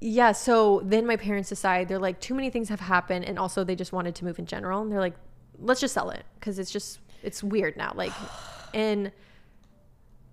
[0.00, 3.64] yeah so then my parents decide they're like too many things have happened and also
[3.64, 5.16] they just wanted to move in general and they're like
[5.58, 8.12] let's just sell it because it's just it's weird now like
[8.74, 9.10] and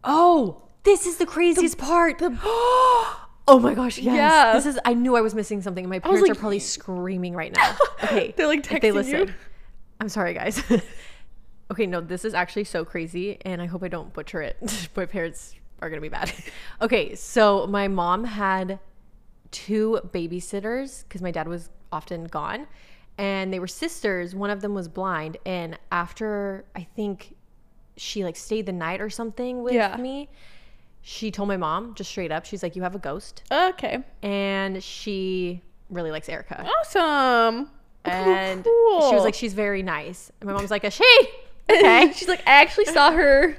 [0.04, 4.54] oh this is the craziest part oh my gosh yes Yeah.
[4.54, 7.56] this is i knew i was missing something my was parents are probably screaming right
[7.56, 9.34] now okay They're, like, if they texting you.
[10.00, 10.62] i'm sorry guys
[11.72, 14.58] okay no this is actually so crazy and i hope i don't butcher it
[14.96, 16.32] my parents are gonna be mad
[16.82, 18.80] okay so my mom had
[19.52, 22.68] two babysitters because my dad was often gone
[23.18, 27.36] and they were sisters one of them was blind and after i think
[27.98, 29.96] she like stayed the night or something with Yeah.
[29.98, 30.30] me
[31.02, 34.00] she told my mom just straight up she's like you have a ghost Okay.
[34.22, 37.70] and she really likes erica Awesome.
[38.04, 39.10] and cool.
[39.10, 41.06] she was like she's very nice and my mom's like a she
[41.70, 43.58] okay She's like, I actually saw her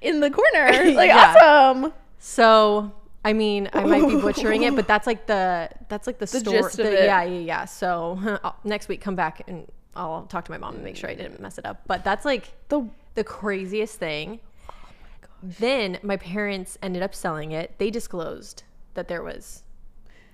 [0.00, 0.92] in the corner.
[0.94, 1.34] Like Yeah.
[1.36, 1.92] awesome.
[2.18, 2.92] So
[3.24, 6.58] I mean, I might be butchering it, but that's like the that's like the, story.
[6.62, 7.06] gist of the- it.
[7.06, 7.64] Yeah, yeah, yeah.
[7.66, 11.08] So I'll- next week, come back and I'll talk to my mom and make sure
[11.10, 11.82] I didn't mess it up.
[11.86, 14.40] But that's like The the craziest thing.
[14.42, 14.74] Oh
[15.42, 17.74] then my parents ended up selling it.
[17.78, 18.62] They disclosed
[18.94, 19.64] that there was,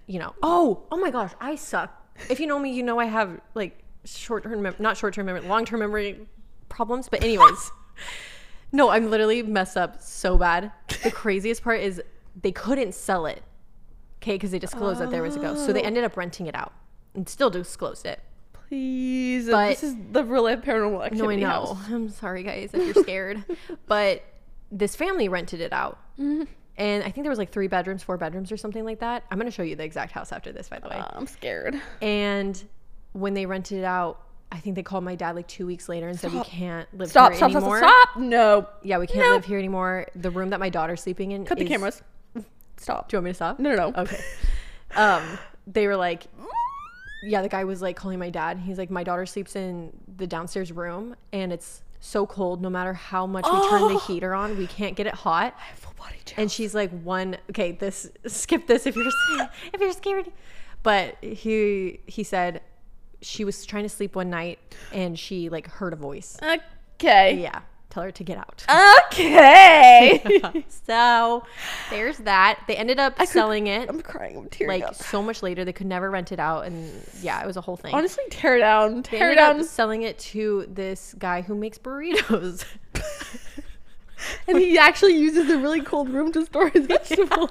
[0.07, 1.90] you know, oh, oh my gosh, I suck.
[2.28, 5.26] If you know me, you know I have like short term, mem- not short term
[5.26, 6.26] memory, long term memory
[6.68, 7.09] problems.
[7.09, 7.70] But anyways,
[8.72, 10.72] no, I'm literally messed up so bad.
[11.02, 12.02] The craziest part is
[12.40, 13.42] they couldn't sell it,
[14.22, 15.66] okay, because they disclosed that there was a ghost.
[15.66, 16.72] So they ended up renting it out
[17.14, 18.20] and still disclosed it.
[18.68, 19.48] please.
[19.48, 21.22] But- this is the real life paranormal activity.
[21.22, 21.74] No, I know.
[21.74, 21.78] house.
[21.90, 23.44] I'm sorry, guys, if you're scared.
[23.87, 24.22] but
[24.70, 25.98] this family rented it out.
[26.18, 26.44] Mm-hmm.
[26.76, 29.24] And I think there was like three bedrooms, four bedrooms, or something like that.
[29.31, 30.94] I'm going to show you the exact house after this, by the way.
[30.96, 31.81] Uh, I'm scared.
[32.00, 32.62] and
[33.14, 36.08] when they rented it out, I think they called my dad like two weeks later
[36.08, 37.78] and said, We can't live Stop, here stop, stop, anymore.
[37.78, 38.22] stop, stop.
[38.22, 38.66] No.
[38.82, 39.34] Yeah, we can't No.
[39.34, 40.06] live here anymore.
[40.16, 41.44] The room that my daughter's sleeping in.
[41.44, 42.02] Cut the cameras.
[42.78, 43.08] Stop.
[43.08, 43.58] Do you want me to stop?
[43.58, 44.02] No, no, no.
[44.02, 44.20] Okay.
[44.96, 45.22] Um,
[45.66, 46.26] they were like,
[47.24, 48.58] yeah, the guy was like calling my dad.
[48.58, 52.62] He's like, my daughter sleeps in the downstairs room, and it's so cold.
[52.62, 53.98] No matter how much we turn the Oh.
[54.06, 55.54] heater on, we can't get it hot.
[55.58, 56.40] I have full body chill.
[56.40, 57.37] And she's like, one.
[57.50, 59.06] Okay, this skip this if you're
[59.72, 60.30] if you're scared.
[60.84, 62.62] But he he said
[63.22, 64.59] she was trying to sleep one night
[64.92, 66.37] and she like heard a voice.
[66.96, 67.40] Okay.
[67.40, 68.64] Yeah, tell her to get out.
[69.12, 70.64] Okay.
[70.87, 71.44] so
[71.90, 72.61] there's that.
[72.66, 73.88] They ended up selling it.
[73.88, 74.37] I'm crying.
[74.37, 74.94] I'm tearing like up.
[74.94, 75.64] so much later.
[75.64, 76.90] They could never rent it out, and
[77.22, 77.94] yeah, it was a whole thing.
[77.94, 78.96] Honestly, tear down.
[78.96, 79.61] they Tear ended down.
[79.61, 82.64] up selling it to this guy who makes burritos.
[84.48, 87.50] And he actually uses a really cold room to store his vegetables.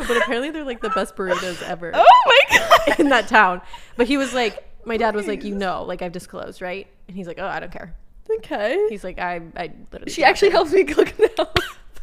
[0.08, 3.00] but apparently, they're like the best burritos ever oh my god.
[3.00, 3.60] in that town.
[3.96, 6.86] But he was like, my dad was like, you know, like I've disclosed, right?
[7.08, 7.94] And he's like, oh, I don't care.
[8.38, 8.86] Okay.
[8.88, 10.12] He's like, I, I literally.
[10.12, 11.48] She actually care." helps me cook now.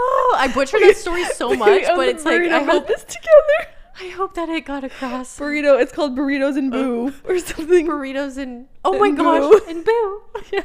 [0.00, 3.72] Oh, I butchered that story so much, but it's like I hope this together.
[4.00, 5.38] I hope that it got across.
[5.38, 5.80] Burrito.
[5.80, 7.30] It's called burritos and boo oh.
[7.30, 7.86] or something.
[7.86, 9.60] burritos and oh my And gosh, boo.
[9.68, 10.22] and boo.
[10.52, 10.62] yeah.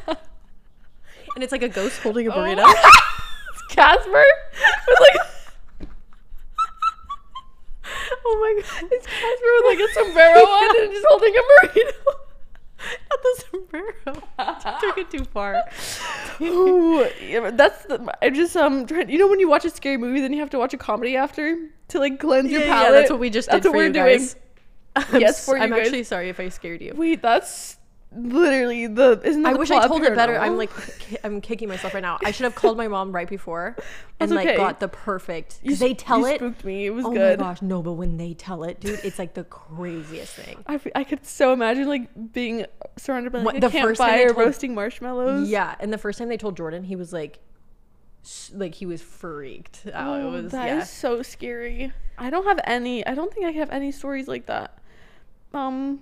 [1.36, 2.38] And it's like a ghost holding a Oh.
[2.38, 2.64] burrito.
[2.66, 3.33] it's
[3.76, 4.24] Casper.
[4.88, 5.90] With like
[8.26, 8.90] Oh my god.
[8.92, 11.94] it's Casper with like a sombrero on and just holding a burrito.
[13.10, 14.80] Not the sombrero.
[14.82, 15.64] Took it too far.
[16.42, 19.98] Ooh, yeah, that's the, I just um trying, you know when you watch a scary
[19.98, 22.86] movie then you have to watch a comedy after to like cleanse your palate.
[22.86, 24.28] yeah, that's what we just That's did what for we're doing.
[24.96, 25.80] I'm Yes, for you I'm guys.
[25.88, 26.94] actually sorry if I scared you.
[26.96, 27.78] Wait, that's
[28.16, 30.38] literally the isn't that I the wish I told it better.
[30.38, 32.18] I'm like, ki- I'm kicking myself right now.
[32.24, 33.76] I should have called my mom right before
[34.20, 34.58] and That's like okay.
[34.58, 35.60] got the perfect.
[35.64, 36.36] You Because they tell you it.
[36.38, 36.86] spooked me.
[36.86, 37.40] It was oh good.
[37.40, 37.82] my gosh, no!
[37.82, 40.64] But when they tell it, dude, it's like the craziest thing.
[40.68, 42.66] I, f- I could so imagine like being
[42.98, 45.50] surrounded by like What- a the first time they campfire told- roasting marshmallows.
[45.50, 47.40] Yeah, and the first time they told Jordan, he was like,
[48.24, 50.20] s- like he was freaked out.
[50.22, 50.84] Oh, it was that is yeah.
[50.84, 51.92] so scary.
[52.18, 53.06] I don't have any.
[53.06, 54.78] I don't think I have any stories like that.
[55.54, 56.00] Um,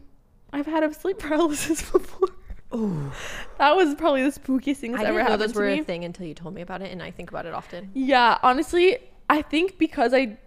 [0.54, 2.30] I've had a sleep paralysis before.
[2.74, 3.12] Oh,
[3.58, 5.66] That was probably the spookiest thing I that's ever didn't know happened those to were
[5.68, 5.80] me.
[5.80, 7.92] a thing until you told me about it, and I think about it often.
[7.94, 8.98] Yeah, honestly,
[9.30, 10.38] I think because I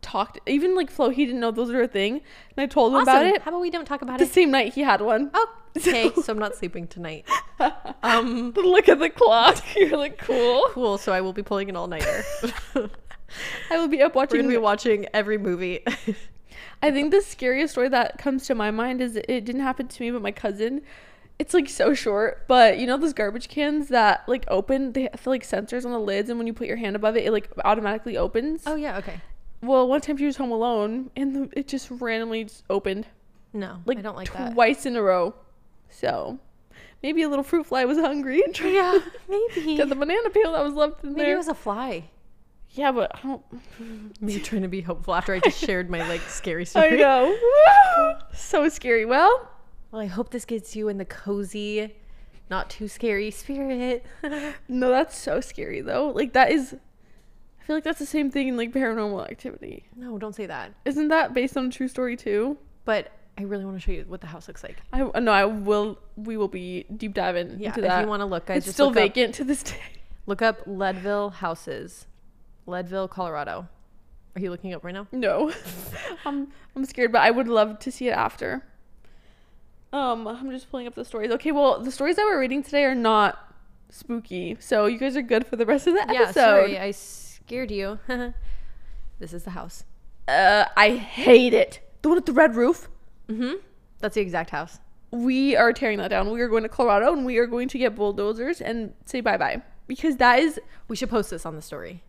[0.00, 3.00] talked, even like Flo, he didn't know those were a thing, and I told him
[3.02, 3.34] about Awesome.
[3.34, 4.24] it How about we don't talk about it?
[4.24, 4.32] the it?
[4.32, 5.30] same night he had one.
[5.34, 6.10] Oh, okay.
[6.22, 7.24] so I'm not sleeping tonight.
[8.04, 9.62] Um, Look at the clock.
[9.76, 10.68] You're like, cool.
[10.70, 10.96] cool.
[10.96, 12.22] So I will be pulling an all nighter.
[13.70, 14.38] I will be up watching.
[14.40, 15.84] gonna be watching every movie.
[16.82, 20.02] I think the scariest story that comes to my mind is it didn't happen to
[20.02, 20.82] me, but my cousin.
[21.38, 25.24] It's like so short, but you know those garbage cans that like open, they have
[25.24, 27.48] like sensors on the lids, and when you put your hand above it, it like
[27.64, 28.64] automatically opens.
[28.66, 28.98] oh yeah.
[28.98, 29.20] Okay.
[29.62, 33.06] Well, one time she was home alone, and the, it just randomly just opened
[33.52, 34.52] No, like I don't like that.
[34.54, 35.34] twice in a row.
[35.90, 36.38] So
[37.04, 39.76] maybe a little fruit fly was hungry and tried Yeah, to maybe.
[39.76, 41.34] get the banana peel that was left in Maybe there.
[41.34, 42.10] it was a fly.
[42.78, 43.42] Yeah, but I don't.
[44.22, 46.94] Me trying to be hopeful after I just shared my like scary story.
[46.94, 48.18] I know.
[48.32, 49.04] so scary.
[49.04, 49.48] Well,
[49.90, 51.94] Well, I hope this gets you in the cozy,
[52.50, 54.04] not too scary spirit.
[54.68, 56.08] no, that's so scary though.
[56.10, 56.74] Like that is.
[57.60, 59.84] I feel like that's the same thing in like paranormal activity.
[59.94, 60.72] no, don't say that.
[60.86, 62.56] Isn't that based on a true story too?
[62.86, 64.78] But I really want to show you what the house looks like.
[64.92, 65.98] I uh, no, I will.
[66.16, 68.76] We will be deep diving Yeah, into if you want to look, guys, it's just
[68.76, 69.76] still look up, vacant to this day.
[70.26, 72.06] look up Leadville houses,
[72.68, 73.68] Leadville, Colorado.
[74.36, 75.06] Are you looking up right now?
[75.10, 75.52] No,
[76.24, 78.64] I'm I'm scared, but I would love to see it after.
[79.92, 81.30] Um, I'm just pulling up the stories.
[81.32, 83.54] Okay, well, the stories that we're reading today are not
[83.88, 86.14] spooky, so you guys are good for the rest of the episode.
[86.20, 87.98] Yeah, sorry, I scared you.
[89.18, 89.84] this is the house.
[90.28, 91.80] Uh, I hate it.
[92.02, 92.88] The one with the red roof.
[93.28, 93.54] Mm-hmm.
[94.00, 94.78] That's the exact house.
[95.10, 96.30] we are tearing that down.
[96.30, 99.38] We are going to Colorado and we are going to get bulldozers and say bye
[99.38, 102.02] bye because that is We should post this on the story,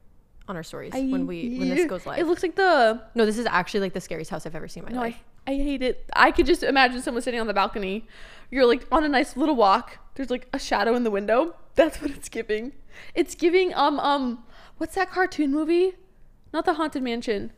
[0.49, 2.19] on our stories when we when this goes live.
[2.19, 4.83] It looks like the no, this is actually like the scariest house I've ever seen
[4.83, 5.23] in my no, life.
[5.47, 6.09] I I hate it.
[6.13, 8.07] I could just imagine someone sitting on the balcony.
[8.51, 9.97] You're like on a nice little walk.
[10.15, 11.55] There's like a shadow in the window.
[11.75, 12.73] That's what it's giving.
[13.15, 14.43] It's giving um um
[14.77, 15.93] what's that cartoon movie?
[16.51, 17.51] Not the Haunted Mansion.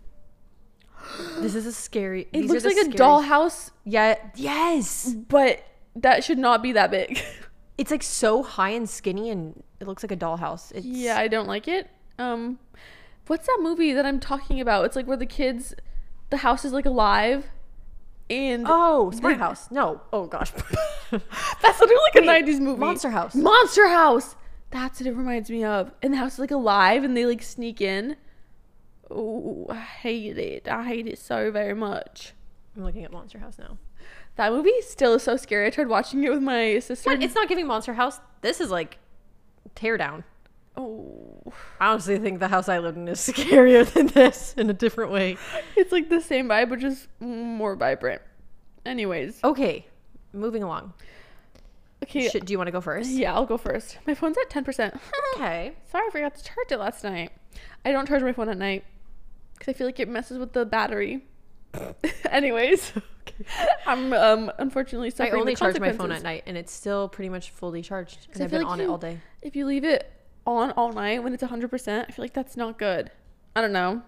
[1.40, 2.28] This is a scary.
[2.32, 4.18] It looks like a dollhouse, Yeah.
[4.36, 5.14] Yes.
[5.14, 5.64] but
[5.96, 7.20] that should not be that big.
[7.78, 10.72] It's like so high and skinny, and it looks like a dollhouse.
[10.72, 11.90] It's, yeah, I don't like it.
[12.22, 12.60] Um,
[13.28, 14.86] what's that movie that I'm talking about?
[14.86, 15.74] It's like where the kids,
[16.30, 17.46] the house is like alive,
[18.30, 19.70] and Oh, Smart House.
[19.72, 20.02] No.
[20.14, 20.52] Oh gosh.
[21.12, 22.80] that's literally like a Wait, '90s movie.
[22.80, 23.36] Monster House.
[23.36, 24.36] Monster House.
[24.70, 25.92] That's what it reminds me of.
[26.02, 28.16] And the house is like alive, and they like sneak in.
[29.10, 30.68] Oh, I hate it.
[30.70, 32.34] I hate it so very much.
[32.78, 33.78] I'm looking at Monster House now.
[34.38, 35.68] That movie still is so scary.
[35.68, 37.10] I tried watching it with my sister.
[37.10, 38.22] But it's not giving Monster House.
[38.40, 38.98] This is like
[39.76, 40.24] tear down.
[40.78, 44.74] Oh, I honestly think the house I lived in is scarier than this in a
[44.74, 45.38] different way.
[45.76, 48.22] it's like the same vibe, but just more vibrant.
[48.86, 49.86] Anyways, Okay,
[50.34, 50.94] moving along.
[52.04, 52.30] okay.
[52.30, 53.10] Should, do you want to go first?
[53.12, 53.98] Yeah, I'll go first.
[54.08, 55.00] My phone's at 10%.
[55.36, 55.74] Okay.
[55.90, 57.32] Sorry, I forgot to charge it last night.
[57.86, 58.84] I don't charge my phone at night
[59.58, 61.24] because I feel like it messes with the battery.
[62.30, 62.92] Anyways,
[63.88, 67.30] I'm um unfortunately so I only charge my phone at night, and it's still pretty
[67.30, 68.28] much fully charged.
[68.34, 69.20] And I've been like on it all day.
[69.42, 70.12] If you leave it
[70.46, 73.12] on all night when it's 100%, I feel like that's not good.
[73.56, 74.02] I don't know.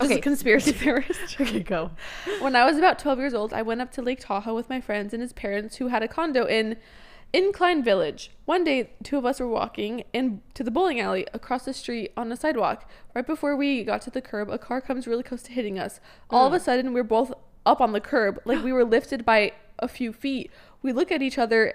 [0.00, 0.18] just Okay.
[0.20, 1.36] a conspiracy theorist.
[1.40, 1.90] Okay, go.
[2.40, 4.80] when I was about 12 years old, I went up to Lake Tahoe with my
[4.80, 6.76] friends and his parents who had a condo in
[7.32, 8.30] Incline Village.
[8.46, 12.12] One day, two of us were walking in to the bowling alley across the street
[12.16, 12.88] on a sidewalk.
[13.14, 16.00] Right before we got to the curb, a car comes really close to hitting us.
[16.30, 16.56] All of hmm.
[16.56, 17.32] a sudden, we're both
[17.66, 20.50] up on the curb, like we were lifted by a few feet.
[20.80, 21.74] We look at each other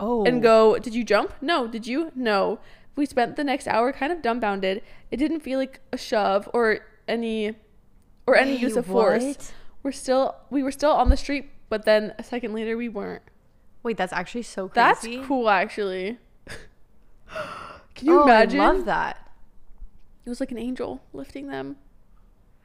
[0.00, 0.24] Oh.
[0.24, 1.32] and go, Did you jump?
[1.40, 1.66] No.
[1.66, 2.10] Did you?
[2.14, 2.58] No.
[2.96, 4.82] We spent the next hour kind of dumbfounded.
[5.10, 7.54] It didn't feel like a shove or any
[8.26, 9.22] or any use Wait, of force.
[9.22, 9.52] what?
[9.82, 13.22] We're still we were still on the street, but then a second later we weren't.
[13.82, 15.16] Wait, that's actually so crazy.
[15.16, 16.18] That's cool actually.
[17.94, 18.60] Can you oh, imagine?
[18.60, 19.30] I love that.
[20.24, 21.76] It was like an angel lifting them.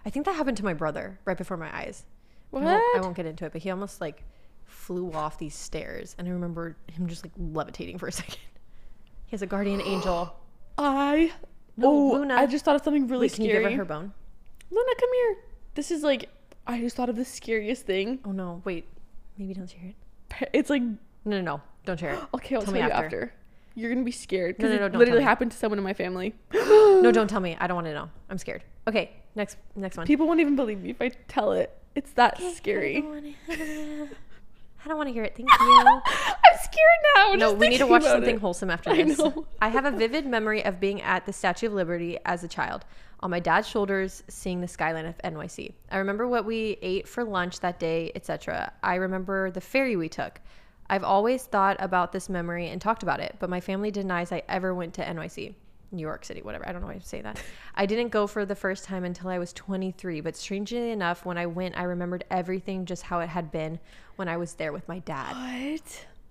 [0.06, 2.06] I think that happened to my brother right before my eyes.
[2.54, 2.63] I What?
[2.63, 4.24] won't, I won't get into it, but he almost like
[4.65, 8.38] flew off these stairs, and I remember him just like levitating for a second.
[9.30, 10.36] He has a guardian angel.
[10.80, 11.32] I
[11.78, 12.34] No, oh, Luna.
[12.34, 14.12] I just thought of something really Wait, can you give her her bone?
[14.72, 15.38] Luna, come here.
[15.76, 16.30] This is like
[16.65, 18.20] I just thought of the scariest thing.
[18.26, 18.86] Oh no, wait.
[19.38, 19.94] Maybe don't share
[20.42, 20.50] it.
[20.52, 21.62] It's like No, no, no.
[21.86, 22.20] Don't share it.
[22.34, 23.32] okay, I'll Tell me you after.
[23.76, 25.26] You're gonna be scared No, because no, it no, don't tell literally me.
[25.26, 26.34] happened to someone in my family.
[27.00, 27.56] No, don't tell me.
[27.62, 28.10] I don't want to know.
[28.30, 28.62] I'm scared.
[28.86, 30.06] Okay, next next one.
[30.06, 31.78] People won't even believe me if I tell it.
[31.96, 33.06] It's that scary.
[34.84, 35.36] I don't want to hear it.
[35.36, 35.58] Thank you.
[36.06, 37.34] I'm scared now.
[37.34, 38.42] no, just we need to watch something it.
[38.42, 39.18] wholesome after I this.
[39.18, 39.46] know.
[39.62, 42.86] I have a vivid memory of being at the Statue of Liberty as a child,
[43.20, 45.74] on my dad's shoulders, seeing the skyline of NYC.
[45.92, 48.72] I remember what we ate for lunch that day, etc.
[48.82, 50.39] I remember the ferry we took.
[50.89, 54.44] I've always thought about this memory and talked about it, but my family denies I
[54.48, 55.54] ever went to NYC.
[55.91, 56.67] New York City, whatever.
[56.67, 57.41] I don't know why I say that.
[57.75, 61.38] I didn't go for the first time until I was 23, but strangely enough, when
[61.38, 63.80] I went, I remembered everything just how it had been
[64.15, 65.36] when I was there with my dad.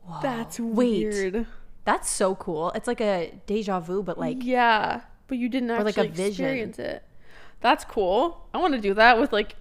[0.04, 0.22] What?
[0.22, 1.04] That's Wait.
[1.04, 1.46] weird.
[1.84, 2.70] That's so cool.
[2.72, 6.28] It's like a deja vu, but like yeah, but you didn't actually like a vision.
[6.28, 7.02] experience it.
[7.60, 8.46] That's cool.
[8.52, 9.56] I want to do that with like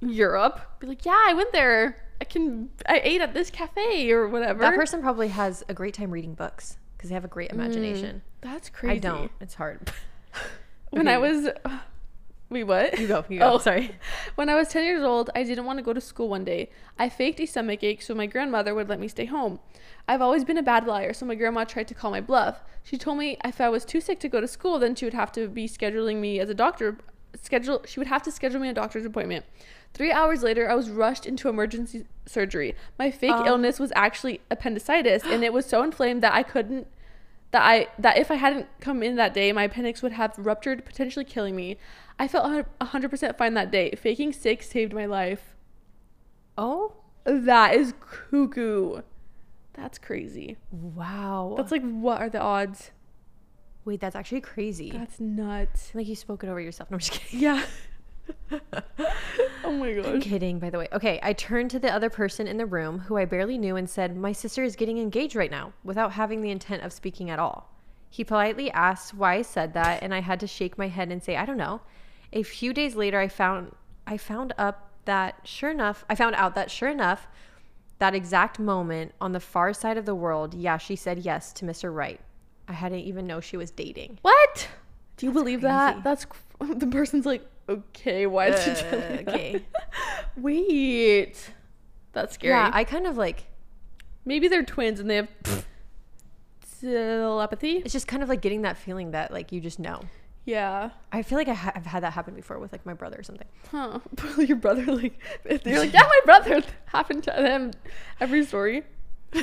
[0.00, 0.60] Europe.
[0.80, 2.04] Be like, yeah, I went there.
[2.20, 2.70] I can.
[2.86, 4.60] I ate at this cafe or whatever.
[4.60, 7.54] that person probably has a great time reading books because they have a great mm.
[7.54, 8.22] imagination.
[8.40, 8.96] That's crazy.
[8.96, 9.30] I don't.
[9.40, 9.90] It's hard.
[10.90, 11.14] When Okay.
[11.14, 11.48] I was.
[12.50, 12.98] Wait, what?
[12.98, 13.24] You go.
[13.28, 13.52] You go.
[13.52, 13.58] Oh.
[13.58, 13.94] sorry.
[14.36, 16.70] When I was 10 years old, I didn't want to go to school one day.
[16.98, 19.60] I faked a stomach ache so my grandmother would let me stay home.
[20.08, 22.62] I've always been a bad liar, so my grandma tried to call my bluff.
[22.82, 25.12] She told me if I was too sick to go to school, then she would
[25.12, 26.96] have to be scheduling me as a doctor.
[27.42, 27.82] Schedule.
[27.86, 29.44] She would have to schedule me a doctor's appointment.
[29.94, 32.76] Three hours later, I was rushed into emergency surgery.
[32.98, 33.46] My fake Um.
[33.46, 36.86] illness was actually appendicitis, and it was so inflamed that I couldn't
[37.50, 40.84] that I that if I hadn't come in that day, my appendix would have ruptured,
[40.84, 41.78] potentially killing me.
[42.18, 43.92] I felt a hundred percent fine that day.
[43.96, 45.56] Faking sick saved my life.
[46.56, 46.92] Oh
[47.24, 49.00] That is cuckoo.
[49.72, 50.56] That's crazy.
[50.72, 51.54] wow.
[51.56, 52.90] That's like what are the odds?
[53.84, 54.00] wait.
[54.00, 54.90] That's actually crazy.
[54.90, 55.92] That's nuts.
[55.94, 56.90] like you spoke it over yourself.
[56.90, 57.40] No, I'm just kidding.
[57.40, 57.64] Yeah.
[59.64, 60.06] oh my god.
[60.06, 60.88] I'm kidding, by the way.
[60.92, 63.88] Okay, I turned to the other person in the room who I barely knew and
[63.88, 67.38] said, My sister is getting engaged right now, without having the intent of speaking at
[67.38, 67.70] all.
[68.10, 71.22] He politely asked why I said that, and I had to shake my head and
[71.22, 71.80] say, I don't know.
[72.32, 73.74] A few days later I found
[74.06, 77.26] I found up that sure enough I found out that sure enough
[77.98, 81.64] That exact moment on the far side of the world, yeah, she said yes to
[81.64, 81.94] Mr.
[81.94, 82.20] Right.
[82.68, 84.18] I hadn't even know she was dating.
[84.22, 84.68] What?
[85.16, 85.72] Do you believe crazy.
[85.72, 86.04] that?
[86.04, 86.38] That's cr-
[86.74, 89.64] the person's like, okay, why did you tell me Uh, that?" okay.
[90.36, 91.50] Wait,
[92.12, 92.54] that's scary.
[92.54, 93.44] Yeah, I kind of like
[94.24, 95.28] Maybe they're twins and they have
[96.80, 97.76] telepathy.
[97.78, 100.00] it's just kind of like getting that feeling that like you just know.
[100.44, 100.90] Yeah.
[101.12, 103.22] I feel like I ha- I've had that happen before with like my brother or
[103.22, 103.48] something.
[103.70, 103.98] Huh.
[104.38, 105.18] Your brother, like,
[105.64, 107.70] you're like, yeah, my brother happened to them.
[108.20, 108.84] Every story.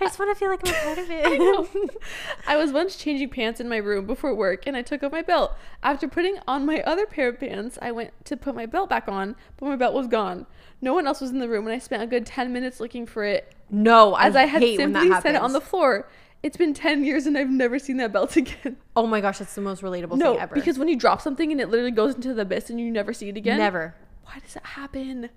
[0.00, 1.26] I just want to feel like I'm a part of it.
[1.26, 1.68] I know.
[2.46, 5.22] I was once changing pants in my room before work and I took off my
[5.22, 5.52] belt.
[5.82, 9.08] After putting on my other pair of pants, I went to put my belt back
[9.08, 10.46] on, but my belt was gone.
[10.80, 13.06] No one else was in the room and I spent a good 10 minutes looking
[13.06, 16.08] for it No, as I, had simply set it on the floor.
[16.42, 18.76] It's been 10 years and I've never seen that belt again.
[18.96, 20.54] Oh my gosh, that's the most relatable no, thing ever.
[20.54, 23.12] because when you drop something and it literally goes into the abyss and you never
[23.12, 23.58] see it again.
[23.58, 23.94] never.
[24.24, 25.30] Why does that happen?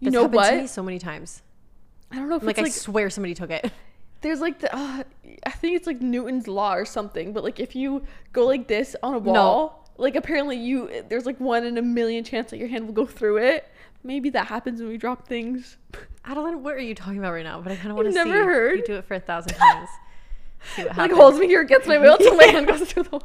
[0.00, 0.50] You That's know happened what?
[0.50, 1.42] to me so many times.
[2.10, 3.70] I don't know if Like, I like swear somebody took it.
[4.20, 5.02] there's like the uh,
[5.46, 8.02] I think it's like Newton's law or something, but like if you
[8.32, 9.34] go like this on a wall,
[9.96, 10.02] No.
[10.02, 13.06] like apparently you there's like one in a million chance that your hand will go
[13.06, 13.68] through it.
[14.04, 15.76] Maybe that happens when we drop things.
[16.24, 17.60] Adeline, what are you talking about right now?
[17.60, 18.78] But I kind of want to see never heard?
[18.78, 19.88] you do it for a thousand times.
[20.76, 23.10] see what like holds me here, gets my belt till my hand goes through the
[23.10, 23.22] wall.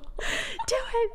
[0.67, 1.11] do it.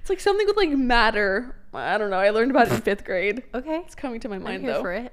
[0.00, 1.56] It's like something with like matter.
[1.74, 2.18] I don't know.
[2.18, 3.42] I learned about it in fifth grade.
[3.54, 3.76] Okay.
[3.86, 4.82] It's coming to my mind I'm here though.
[4.82, 5.12] for it.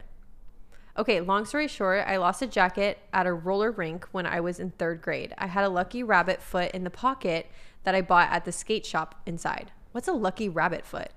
[1.00, 4.60] Okay, long story short, I lost a jacket at a roller rink when I was
[4.60, 5.34] in third grade.
[5.38, 7.50] I had a lucky rabbit foot in the pocket
[7.86, 9.72] that I bought at the skate shop inside.
[9.94, 11.10] What's a lucky rabbit foot?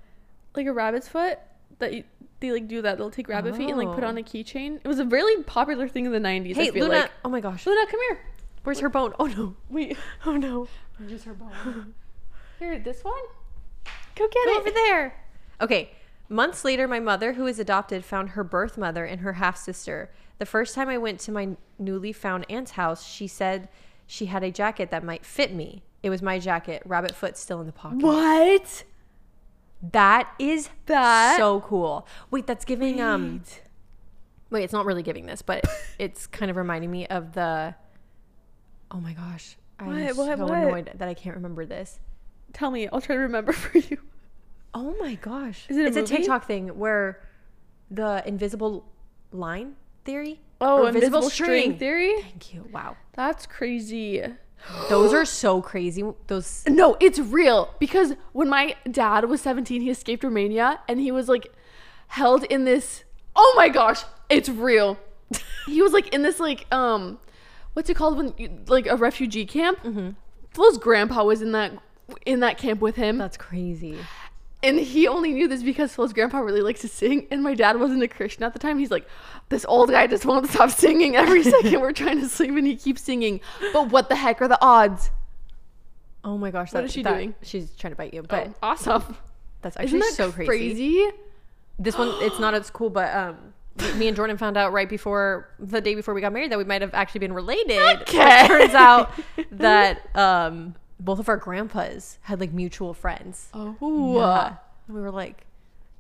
[0.54, 1.40] Like a rabbit's foot
[1.80, 2.04] that you,
[2.38, 2.96] they like do that.
[2.96, 4.06] They'll take rabbit feet and like put Oh.
[4.06, 4.24] on a oh.
[4.24, 4.76] keychain.
[4.76, 6.54] It was a really popular thing in the 90s.
[6.54, 6.86] Hey, Luna.
[6.86, 7.10] like.
[7.24, 7.66] Oh my gosh.
[7.66, 8.20] Luna, come here.
[8.62, 9.14] Where's her bone?
[9.18, 9.56] Oh no.
[9.68, 9.96] Wait.
[10.24, 10.68] Oh no.
[10.98, 11.94] Where's her bone?
[12.60, 13.14] Here, this one.
[14.14, 14.58] Go get Go it.
[14.60, 15.14] over there.
[15.60, 15.90] Okay.
[16.28, 20.10] Months later, my mother, who is adopted, found her birth mother and her half sister.
[20.38, 23.68] The first time I went to my newly found aunt's house, she said
[24.06, 25.82] she had a jacket that might fit me.
[26.02, 27.98] It was my jacket, rabbit foot still in the pocket.
[27.98, 28.84] What?
[29.92, 32.06] That is That- so cool.
[32.30, 33.42] Wait, that's giving um
[34.50, 35.64] wait, it's not really giving this, but
[35.98, 37.74] it's kind of reminding me of the
[38.90, 39.56] Oh my gosh.
[39.78, 40.50] I'm What, so what, what?
[40.58, 41.98] annoyed that I can't remember this.
[42.52, 42.88] Tell me.
[42.92, 43.98] I'll try to remember for you.
[44.74, 45.66] Oh my gosh.
[45.68, 46.14] Is it a it's movie?
[46.14, 47.20] a TikTok thing where
[47.90, 48.84] the invisible
[49.32, 50.40] line theory?
[50.60, 51.76] Oh, Or invisible, string.
[51.78, 52.14] theory.
[52.22, 52.68] Thank you.
[52.72, 52.96] Wow.
[53.14, 54.22] That's crazy.
[54.88, 56.04] Those are so crazy.
[56.28, 61.10] Those No, it's real because when my dad was 17, he escaped Romania and he
[61.10, 61.52] was like
[62.08, 63.04] held in this.
[63.34, 64.98] Oh my gosh, it's real.
[65.66, 67.18] he was like in this like um,
[67.72, 69.82] what's it called when you, like a refugee camp?
[69.82, 70.10] Mm-hmm.
[70.50, 71.72] Flo's grandpa was in that
[72.26, 73.98] in that camp with him, that's crazy.
[74.62, 77.78] And he only knew this because Flo's grandpa really likes to sing, and my dad
[77.80, 78.78] wasn't a Christian at the time.
[78.78, 79.06] He's like,
[79.48, 82.76] this old guy just won't stop singing every second we're trying to sleep, and he
[82.76, 83.40] keeps singing.
[83.72, 85.10] But what the heck are the odds?
[86.24, 86.72] Oh my gosh.
[86.72, 87.34] What that- is she that- doing?
[87.42, 88.22] She's trying to bite you.
[88.22, 89.16] But oh, awesome!
[89.62, 90.46] that's actually that so crazy.
[90.46, 91.10] crazy?
[91.78, 93.36] This one, it's not as cool, but um,
[93.96, 96.64] me and Jordan found out right before the day before we got married that we
[96.64, 98.02] might have actually been related.
[98.02, 98.44] Okay.
[98.44, 99.10] It turns out
[99.52, 100.74] that um,
[101.04, 103.48] both of our grandpas had like mutual friends.
[103.54, 104.56] Oh, Yeah.
[104.86, 105.46] And we were like,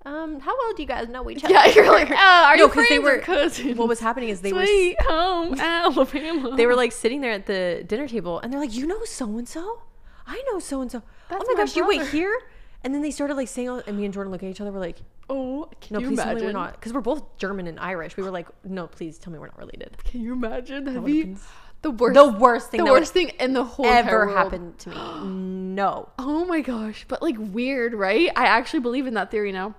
[0.04, 1.54] um, how well do you guys know each other?
[1.54, 1.66] yeah.
[1.66, 3.76] You're like, oh, are No, you friends they or were- cousins?
[3.78, 6.56] What was happening is they were Sweet home Alabama.
[6.56, 9.38] they were like sitting there at the dinner table and they're like, you know so
[9.38, 9.82] and so?
[10.26, 11.02] I know so and so.
[11.30, 12.36] Oh my my gosh, you wait here?
[12.84, 14.72] And then they started like saying, and me and Jordan look at each other.
[14.72, 14.98] We're like,
[15.30, 18.16] oh, can no, you please tell me we're not, because we're both German and Irish.
[18.16, 19.96] We were like, no, please tell me we're not related.
[20.04, 20.84] Can you imagine?
[20.84, 21.38] That'd would've be been
[21.82, 22.14] the worst.
[22.14, 25.48] The worst thing the worst thing in the whole ever happened to me.
[25.72, 26.10] No.
[26.18, 27.06] Oh my gosh!
[27.08, 28.28] But like weird, right?
[28.36, 29.74] I actually believe in that theory now.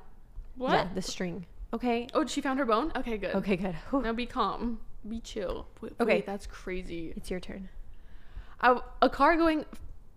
[0.55, 0.71] What?
[0.73, 1.45] Yeah, the string.
[1.71, 2.07] Okay.
[2.15, 2.91] Oh, she found her bone.
[2.95, 3.35] Okay, good.
[3.35, 3.75] Okay, good.
[3.91, 4.01] Whew.
[4.01, 4.79] Now be calm.
[5.07, 5.67] Be chill.
[5.81, 6.15] Wait, Okay.
[6.15, 7.13] wait, that's crazy.
[7.15, 7.69] It's your turn.
[8.59, 9.65] I, a car going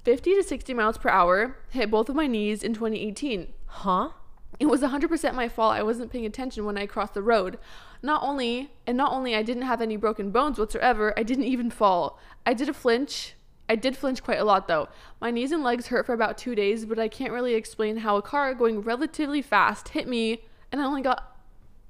[0.04, 3.52] 50 to 60 miles per hour hit both of my knees in 2018.
[3.66, 4.10] Huh?
[4.58, 5.74] It was 100% my fault.
[5.74, 7.58] I wasn't paying attention when I crossed the road.
[8.02, 11.70] Not only, and not only I didn't have any broken bones whatsoever, I didn't even
[11.70, 12.18] fall.
[12.44, 13.34] I did a flinch.
[13.68, 14.88] I did flinch quite a lot though.
[15.20, 18.16] My knees and legs hurt for about 2 days, but I can't really explain how
[18.16, 21.36] a car going relatively fast hit me and I only got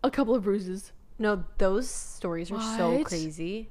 [0.03, 0.93] a couple of bruises.
[1.19, 3.69] No, those stories are so crazy.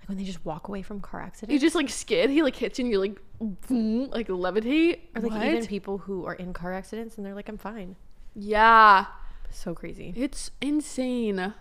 [0.00, 1.52] Like when they just walk away from car accidents.
[1.52, 5.00] You just like skid, he like hits you and you're like boom, like levitate.
[5.14, 5.46] Or like What?
[5.46, 7.96] even people who are in car accidents and they're like, I'm fine.
[8.34, 9.06] Yeah.
[9.54, 10.12] So crazy.
[10.16, 11.54] It's insane.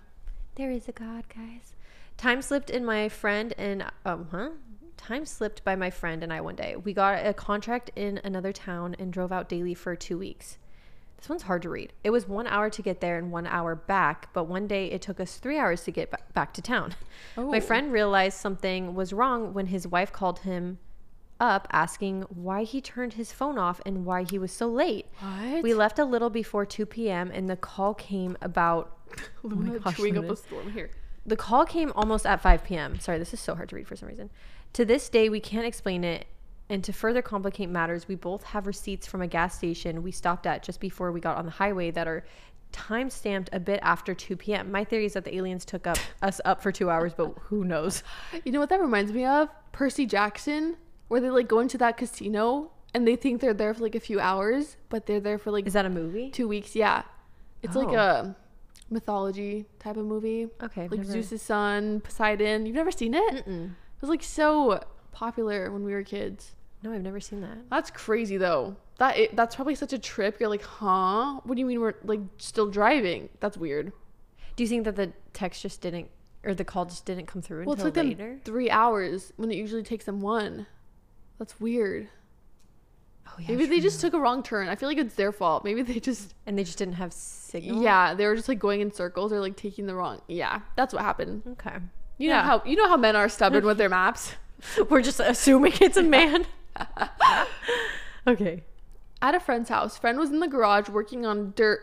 [0.56, 1.76] There is a God, guys.
[2.18, 4.50] Time slipped in my friend and um huh?
[4.98, 6.76] Time slipped by my friend and I one day.
[6.76, 10.58] We got a contract in another town and drove out daily for two weeks.
[11.18, 11.94] This one's hard to read.
[12.04, 15.02] It was one hour to get there and one hour back, but one day it
[15.02, 16.96] took us three hours to get ba- back to town.
[17.38, 17.62] My Oh.
[17.62, 20.80] friend realized something was wrong when his wife called him
[21.44, 25.08] up asking why he turned his phone off and why he was so late.
[25.20, 25.62] What?
[25.62, 27.30] We left a little before 2 p.m.
[27.32, 28.98] and the call came about.
[29.44, 30.90] Luna oh gosh, chewing up a storm here.
[31.26, 32.98] The call came almost at 5 p.m.
[33.00, 34.30] Sorry, this is so hard to read for some reason.
[34.74, 36.26] To this day, we can't explain it.
[36.70, 40.48] And to further complicate matters, we both have receipts from a gas station we stopped
[40.48, 42.26] at just before we got on the highway that are
[42.72, 44.72] time stamped a bit after 2 p.m.
[44.72, 47.64] My theory is that the aliens took up us up for two hours, but who
[47.66, 48.02] knows?
[48.44, 49.50] You know what that reminds me of?
[49.72, 50.78] Percy Jackson,
[51.14, 54.00] where they like go into that casino and they think they're there for like a
[54.00, 56.30] few hours, but they're there for like Is that a movie?
[56.32, 56.76] two weeks.
[56.76, 57.04] Yeah,
[57.62, 57.96] it's like Oh.
[57.96, 58.36] a
[58.90, 60.48] mythology type of movie.
[60.62, 62.66] Okay, I've like never- Zeus's son, Poseidon.
[62.66, 63.46] You've never seen it?
[63.48, 63.66] Mm-mm.
[63.72, 66.54] It was like so popular when we were kids.
[66.84, 67.58] No, I've never seen that.
[67.70, 68.76] That's crazy though.
[69.00, 70.40] That it, that's probably such a trip.
[70.40, 71.40] You're like, huh?
[71.44, 73.30] What do you mean we're like still driving?
[73.40, 73.92] That's weird.
[74.56, 76.10] Do you think that the text just didn't,
[76.44, 78.40] or the call just didn't come through Well, it until took them later?
[78.44, 80.68] three hours when it usually takes them one.
[81.40, 82.08] That's weird.
[83.28, 84.68] Oh, yeah, Maybe they just took a wrong turn.
[84.68, 85.64] I feel like it's their fault.
[85.64, 87.82] Maybe they just and they just didn't have signal.
[87.82, 90.22] yeah, they were just like going in circles or like taking the wrong.
[90.28, 91.42] Yeah, that's what happened.
[91.54, 91.78] Okay.
[92.18, 94.34] You know how you know how men are stubborn with their maps.
[94.90, 96.46] We're just assuming it's a man.
[98.28, 98.64] okay.
[99.22, 101.80] At a friend's house, friend was in the garage working on dirt.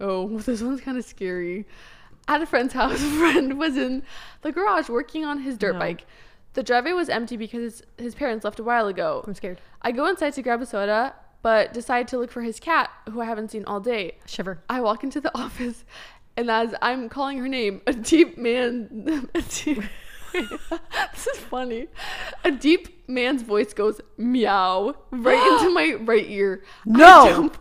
[0.00, 1.66] Oh, this one's kind of scary.
[2.28, 4.02] At a friend's house, friend was in
[4.42, 5.78] the garage working on his dirt No.
[5.78, 6.04] bike.
[6.56, 9.22] The driveway was empty because his, his parents left a while ago.
[9.26, 9.60] I'm scared.
[9.82, 13.20] I go inside to grab a soda, but decide to look for his cat, who
[13.20, 14.16] I haven't seen all day.
[14.24, 14.62] Shiver.
[14.66, 15.84] I walk into the office,
[16.34, 19.28] and as I'm calling her name, a deep man.
[19.34, 19.82] A deep,
[20.32, 21.88] this is funny.
[22.42, 26.64] A deep man's voice goes meow right into my right ear.
[26.86, 27.04] No!
[27.04, 27.58] I jump,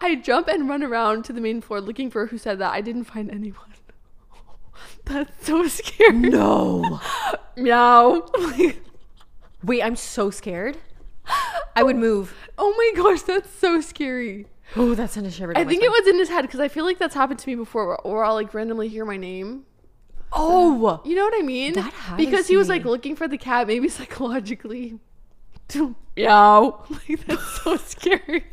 [0.00, 2.72] I jump and run around to the main floor looking for who said that.
[2.72, 3.74] I didn't find anyone.
[5.04, 6.12] That's so scary.
[6.12, 7.00] No.
[7.58, 8.26] Meow.
[9.64, 10.78] Wait, I'm so scared.
[11.76, 12.34] I would move.
[12.58, 14.46] oh my gosh, that's so scary.
[14.76, 15.56] Oh, that sent a shiver.
[15.56, 17.54] I think it was in his head because I feel like that's happened to me
[17.54, 19.64] before, where, where I'll like randomly hear my name.
[20.32, 21.00] Oh.
[21.04, 21.72] You know what I mean?
[21.72, 22.76] That happens because to he was me.
[22.76, 24.98] like looking for the cat, maybe psychologically.
[25.68, 26.84] To meow.
[27.08, 28.44] Like that's so scary.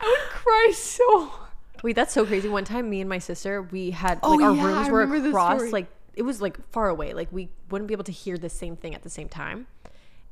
[0.00, 1.26] I would cry so.
[1.26, 1.50] hard.
[1.82, 2.48] Wait, that's so crazy.
[2.48, 5.06] One time, me and my sister, we had Oh, like our yeah, rooms I were
[5.20, 5.70] this across, story.
[5.70, 5.86] like
[6.20, 7.14] it was like far away.
[7.14, 9.66] Like we wouldn't be able to hear the same thing at the same time.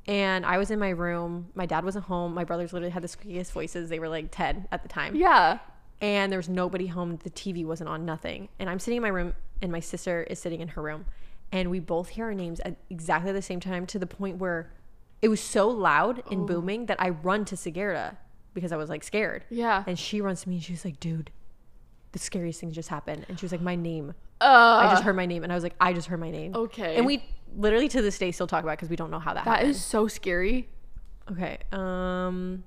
[0.06, 1.48] And I was in my room.
[1.54, 2.34] My dad wasn't home.
[2.34, 3.88] My brothers literally had the squeakiest voices.
[3.88, 5.16] They were like Ted at the time.
[5.16, 5.60] Yeah.
[6.02, 7.18] and there was nobody home.
[7.24, 8.50] The TV wasn't on, nothing.
[8.58, 9.32] And I'm sitting in my room,
[9.62, 11.06] and my sister is sitting in her room,
[11.52, 14.70] and we both hear our names at exactly the same time to the point where
[15.22, 16.44] it was so loud and oh.
[16.44, 18.18] booming that I run to Sigerta
[18.52, 19.44] because I was like scared.
[19.48, 19.84] Yeah.
[19.86, 21.30] And she runs to me and she's like, "Dude,
[22.12, 24.44] the scariest thing just happened." And she was like, "My name." Uh,
[24.84, 26.96] I just heard my name, and I was like, "I just heard my name." Okay.
[26.96, 27.24] And we
[27.56, 29.70] literally to this day still talk about because we don't know how that, That happened.
[29.70, 30.68] is so scary.
[31.30, 31.58] Okay.
[31.72, 32.64] Um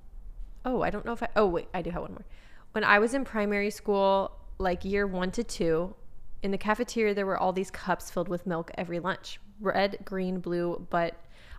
[0.65, 2.26] Oh, I don't know if I Oh, wait, I do have one more.
[2.74, 5.95] When I was in primary school, like year 1 to 2,
[6.43, 9.39] in the cafeteria there were all these cups filled with milk every lunch.
[9.59, 11.15] Red, green, blue, but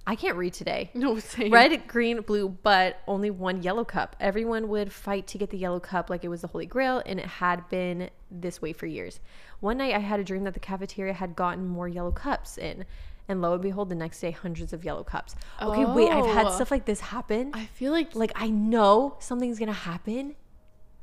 [0.06, 0.90] I can't read today.
[0.94, 1.52] No, same.
[1.52, 4.16] Red, green, blue, but only one yellow cup.
[4.20, 7.20] Everyone would fight to get the yellow cup like it was the Holy Grail, and
[7.20, 9.20] it had been this way for years.
[9.62, 12.84] One night I had a dream that the cafeteria had gotten more yellow cups in,
[13.28, 15.36] and lo and behold, the next day, hundreds of yellow cups.
[15.62, 16.50] Okay, wait, I've had Oh.
[16.50, 17.52] stuff like this happen.
[17.54, 20.34] I feel like like, I know something's gonna happen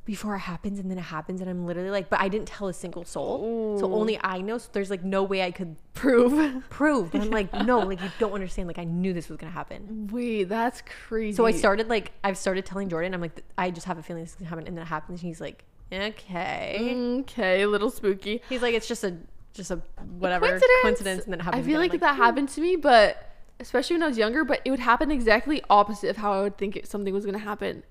[0.04, 2.68] before it happens, and then it happens, and I'm literally like, but I didn't tell
[2.68, 3.78] a single soul.
[3.80, 4.58] So only I know.
[4.58, 6.68] So there's like no way I could prove.
[6.70, 7.12] prove.
[7.14, 8.68] But I'm like, no, like you don't understand.
[8.68, 10.10] Like I knew this was gonna happen.
[10.12, 11.38] Wait, that's crazy.
[11.38, 14.24] So I started like I've started telling Jordan, I'm like, I just have a feeling
[14.24, 15.22] this is gonna happen, and then it happens.
[15.22, 16.96] And he's like, okay.
[17.22, 18.42] Okay, a little spooky.
[18.50, 19.18] He's like, it's just a
[19.54, 19.82] just a
[20.18, 21.64] whatever coincidence, coincidence, and then happens.
[21.64, 23.26] I feel again." like, that happened to me, but
[23.60, 26.58] especially when I was younger, but it would happen exactly opposite of how I would
[26.58, 27.84] think it, something was gonna happen.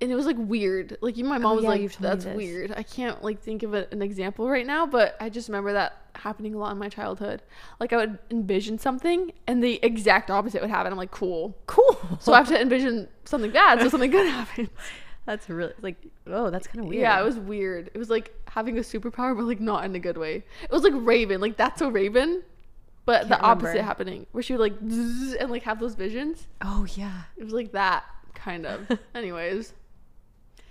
[0.00, 0.96] And it was like weird.
[1.00, 3.22] Like even my mom Oh, was yeah, like, you've told me "That's weird." I can't
[3.24, 6.58] like think of a, an example right now, but I just remember that happening a
[6.58, 7.42] lot in my childhood.
[7.80, 10.92] Like I would envision something, and the exact opposite would happen.
[10.92, 11.98] I'm like, "Cool." cool.
[12.20, 14.68] So I have to envision something bad, so something good happens.
[15.28, 17.02] That's really like, oh, that's kind of weird.
[17.02, 17.90] Yeah, it was weird.
[17.92, 20.36] It was like having a superpower, but like not in a good way.
[20.62, 22.42] It was like Raven, like That's So Raven,
[23.04, 23.86] but the Can't opposite remember.
[23.86, 26.46] happening, where she would like zzz, and like have those visions.
[26.62, 27.24] Oh yeah.
[27.36, 28.04] It was like that
[28.34, 28.90] kind of.
[29.14, 29.74] Anyways,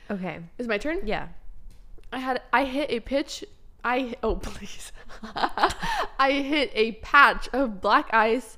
[0.09, 0.39] Okay.
[0.57, 1.01] is my turn.
[1.05, 1.27] Yeah.
[2.11, 3.45] I had I hit a pitch.
[3.83, 4.91] I oh please,
[6.19, 8.57] I hit a patch of black ice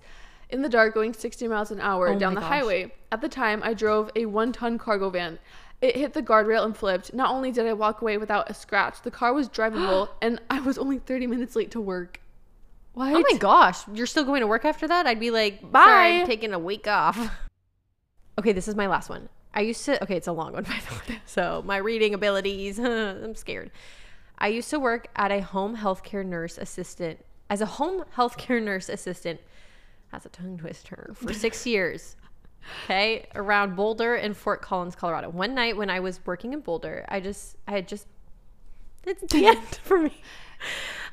[0.49, 2.49] in the dark, going 60 miles an hour Oh down the gosh.
[2.49, 2.93] highway.
[3.11, 5.39] At the time, I drove a one-ton cargo van.
[5.81, 7.13] It hit the guardrail and flipped.
[7.13, 10.59] Not only did I walk away without a scratch, the car was drivable and I
[10.59, 12.19] was only 30 minutes late to work.
[12.93, 13.15] What?
[13.15, 15.07] Oh my gosh, you're still going to work after that?
[15.07, 15.85] I'd be like, Bye.
[15.85, 17.17] Sorry, I'm taking a week off.
[18.37, 19.29] okay, this is my last one.
[19.53, 20.01] I used to.
[20.03, 21.19] Okay, it's a long one by the way.
[21.25, 22.77] So my reading abilities.
[22.79, 23.71] I'm scared.
[24.37, 27.19] I used to work at a home healthcare nurse assistant
[27.49, 29.39] as a home healthcare nurse assistant.
[30.11, 32.15] That's a tongue twister for six years.
[32.85, 35.29] Okay, around Boulder and Fort Collins, Colorado.
[35.29, 38.07] One night when I was working in Boulder, I just I had just
[39.05, 40.21] it's the end for me.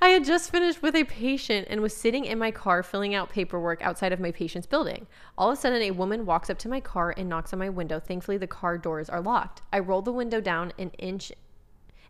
[0.02, 3.30] I had just finished with a patient and was sitting in my car filling out
[3.30, 5.06] paperwork outside of my patient's building.
[5.38, 7.70] All of a sudden, a woman walks up to my car and knocks on my
[7.70, 7.98] window.
[7.98, 9.62] Thankfully, the car doors are locked.
[9.72, 11.32] I roll the window down an inch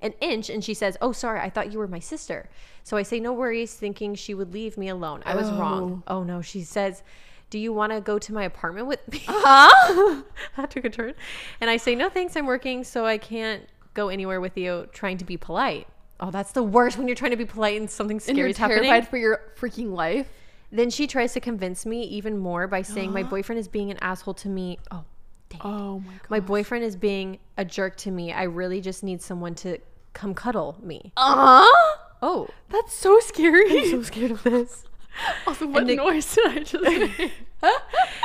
[0.02, 2.50] an inch and she says, "Oh, sorry, I thought you were my sister."
[2.84, 5.22] So I say, "No worries," thinking she would leave me alone.
[5.24, 6.02] I was wrong.
[6.06, 7.02] Oh, oh no, she says,
[7.50, 10.22] "Do you want to go to my apartment with me?" Huh?
[10.56, 11.14] that took a turn.
[11.60, 12.36] And I say, "No, thanks.
[12.36, 15.86] I'm working, so I can't go anywhere with you." Trying to be polite.
[16.18, 18.44] Oh, that's the worst when you're trying to be polite and something scary and you're
[18.44, 18.90] scary is happening.
[18.90, 20.26] terrified for your freaking life.
[20.72, 23.98] Then she tries to convince me even more by saying my boyfriend is being an
[24.00, 24.78] asshole to me.
[24.90, 25.04] Oh,
[25.50, 25.60] dang.
[25.62, 26.30] Oh my god.
[26.30, 28.32] My boyfriend is being a jerk to me.
[28.32, 29.78] I really just need someone to
[30.14, 31.12] come cuddle me.
[31.16, 31.96] Uh-huh.
[32.22, 33.78] Oh, That's so scary.
[33.82, 34.84] I'm so scared of this.
[35.46, 37.32] also, what And noise did I just make?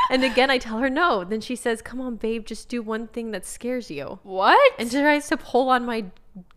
[0.10, 1.24] And again, I tell her no.
[1.24, 4.20] Then she says, Come on, babe, just do one thing that scares you.
[4.24, 4.74] what?
[4.78, 6.06] And she tries to pull on my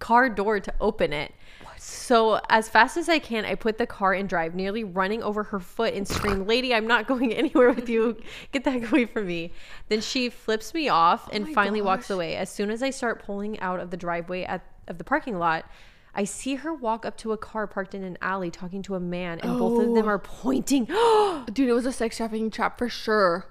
[0.00, 1.32] car door to open it.
[1.78, 5.42] So, as fast as I can, I put the car in drive, nearly running over
[5.44, 8.16] her foot and scream, Lady, I'm not going anywhere with you.
[8.52, 9.52] Get that away from me.
[9.88, 12.36] Then she flips me off and oh my finally walks away.
[12.36, 15.66] As soon as I start pulling out of the driveway at, of the parking lot,
[16.14, 19.00] I see her walk up to a car parked in an alley talking to a
[19.00, 20.10] man, and both of them Oh.
[20.10, 20.84] are pointing.
[21.52, 23.46] Dude, it was a sex trafficking trap for sure.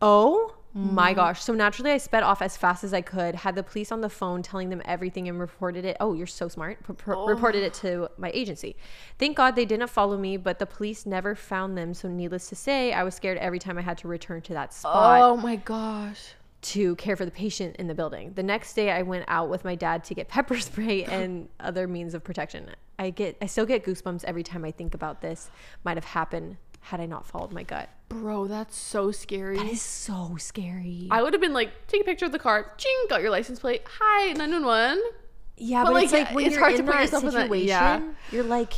[0.00, 1.16] Oh my mm.
[1.16, 1.42] gosh.
[1.42, 4.10] So naturally, I sped off as fast as I could, had the police on the
[4.10, 5.96] phone telling them everything, and reported it.
[6.00, 6.86] Oh, you're so smart.
[6.86, 7.26] P- pr- oh.
[7.26, 8.76] Reported it to my agency.
[9.18, 11.94] Thank God they didn't follow me, but the police never found them.
[11.94, 14.74] So, needless to say, I was scared every time I had to return to that
[14.74, 16.34] spot Oh my gosh.
[16.62, 18.32] To care for the patient in the building.
[18.34, 21.86] The next day, I went out with my dad to get pepper spray and other
[21.86, 22.70] means of protection.
[22.98, 25.50] I get, I still get goosebumps every time I think about this.
[25.84, 27.88] Might have happened had I not followed my gut.
[28.08, 29.56] Bro, that's so scary.
[29.56, 31.08] That is so scary.
[31.10, 32.72] I would have been like, take a picture of the car.
[32.78, 33.82] Ching, got your license plate.
[34.00, 35.02] Hi, 911.
[35.58, 37.66] Yeah, But, but, it's like, like when it's hard to put yourself in that- situation,
[37.68, 38.02] yeah.
[38.30, 38.72] you're like,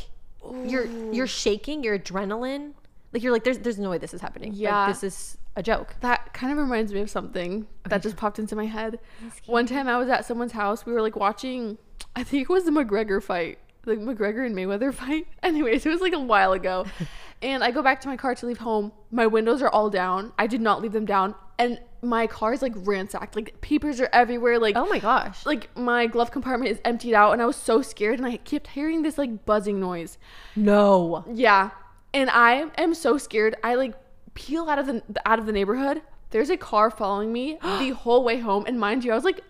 [0.65, 2.73] you're you're shaking, your adrenaline,
[3.13, 4.53] like you're like, there's there's no way this is happening.
[4.53, 4.87] Like, Yeah.
[4.89, 5.97] this is a joke.
[6.01, 9.01] That kind of reminds me of something that just popped into my head.
[9.47, 10.87] One time I was at someone's house.
[10.87, 11.79] We were like watching,
[12.15, 15.27] I think it was the McGregor fight, the McGregor and Mayweather fight.
[15.43, 16.87] Anyways, it was like a while ago.
[17.43, 18.93] and I go back to my car to leave home.
[19.11, 20.33] My windows are all down.
[20.39, 21.35] I did not leave them down.
[21.59, 23.35] And my car is like ransacked.
[23.35, 24.61] Like papers are everywhere.
[24.61, 25.45] Like Oh my gosh.
[25.45, 28.69] like my glove compartment is emptied out and I was so scared and I kept
[28.69, 30.19] hearing this like buzzing noise.
[30.55, 31.25] No.
[31.35, 31.71] Yeah.
[32.15, 33.57] And I am so scared.
[33.65, 33.95] I like
[34.39, 36.03] peel out of the out of the neighborhood.
[36.31, 39.43] There's a car following me the whole way home and mind you, I was like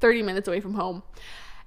[0.00, 1.02] 30 minutes away from home.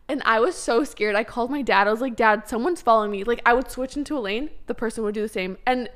[0.09, 1.15] And I was so scared.
[1.15, 1.87] I called my dad.
[1.87, 4.73] I was like, "Dad, someone's following me." Like I would switch into a lane, the
[4.73, 5.57] person would do the same.
[5.65, 5.89] And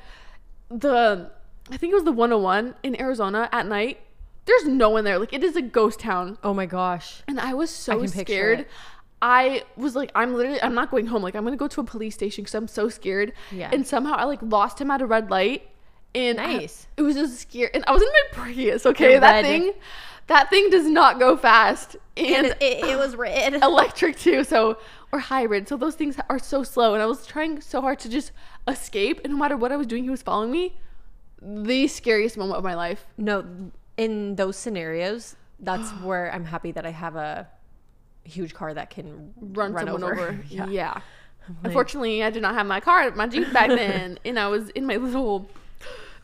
[0.69, 1.31] the
[1.71, 3.99] I think it was the 101 in Arizona at night.
[4.45, 5.17] There's no one there.
[5.17, 6.37] Like it is a ghost town.
[6.43, 7.23] Oh my gosh.
[7.27, 8.65] And I was so can picture scared.
[9.21, 11.21] I was like, I'm literally, I'm not going home.
[11.21, 13.33] Like, I'm gonna go to a police station because I'm so scared.
[13.51, 13.69] Yeah.
[13.71, 15.69] And somehow I like lost him at a red light.
[16.13, 16.87] And I- Nice.
[16.97, 17.69] it was just scary.
[17.73, 18.85] And I was in my Prius.
[18.85, 19.45] Okay, The that red.
[19.45, 19.73] thing,
[20.27, 21.95] that thing does not go fast.
[22.17, 23.53] And, And it, it was red.
[23.63, 24.43] electric too.
[24.43, 24.77] So
[25.13, 25.67] or hybrid.
[25.67, 26.93] So those things are so slow.
[26.93, 28.31] And I was trying so hard to just
[28.67, 29.21] escape.
[29.23, 30.75] And no matter what I was doing, he was following me.
[31.41, 33.05] The scariest moment of my life.
[33.17, 33.45] No,
[33.97, 37.47] in those scenarios, that's where I'm happy that I have a
[38.23, 40.13] huge car that can run, run, someone over.
[40.29, 40.39] over.
[40.49, 40.67] Yeah.
[40.67, 40.93] Yeah.
[40.93, 41.03] like-
[41.63, 44.85] Unfortunately, I did not have my car, my Jeep back then, and I was in
[44.85, 45.49] my little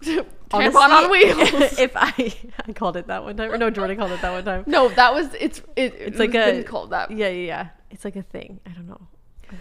[0.03, 1.79] tampon Honestly, on wheels.
[1.79, 2.33] if I
[2.67, 4.63] I called it that one time, or no, Jordan called it that one time.
[4.67, 7.11] no, that was it's it, It's like a- called that.
[7.11, 7.67] Yeah, yeah, yeah.
[7.91, 8.59] It's like a thing.
[8.65, 9.01] I don't know.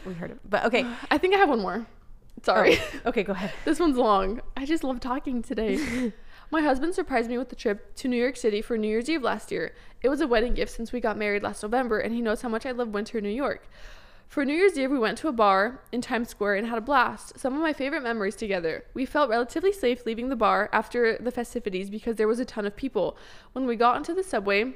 [0.05, 0.85] We heard it, but okay.
[1.11, 1.87] I think I have one more.
[2.43, 3.53] Sorry, Oh, okay, go ahead.
[3.65, 4.43] this one's long.
[4.57, 6.13] I just love talking today.
[6.51, 9.23] my husband surprised me with the trip to New York City for New Year's Eve
[9.23, 9.75] last year.
[10.03, 12.49] It was a wedding gift since we got married last November, and he knows how
[12.51, 13.67] much I love winter New York.
[14.29, 16.83] For New Year's Eve, we went to a bar in Times Square and had a
[16.83, 17.39] blast.
[17.39, 18.85] Some of my favorite memories together.
[18.93, 22.67] We felt relatively safe leaving the bar after the festivities because there was a ton
[22.67, 23.17] of people.
[23.53, 24.75] When we got onto the subway,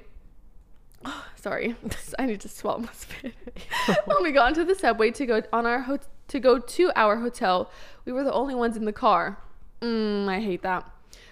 [1.34, 1.76] sorry,
[2.18, 3.34] I need to swallow my spit.
[4.04, 5.98] when we got into the subway to go on our ho-
[6.28, 7.70] to go to our hotel,
[8.04, 9.38] we were the only ones in the car.
[9.82, 10.88] Mm, I hate that.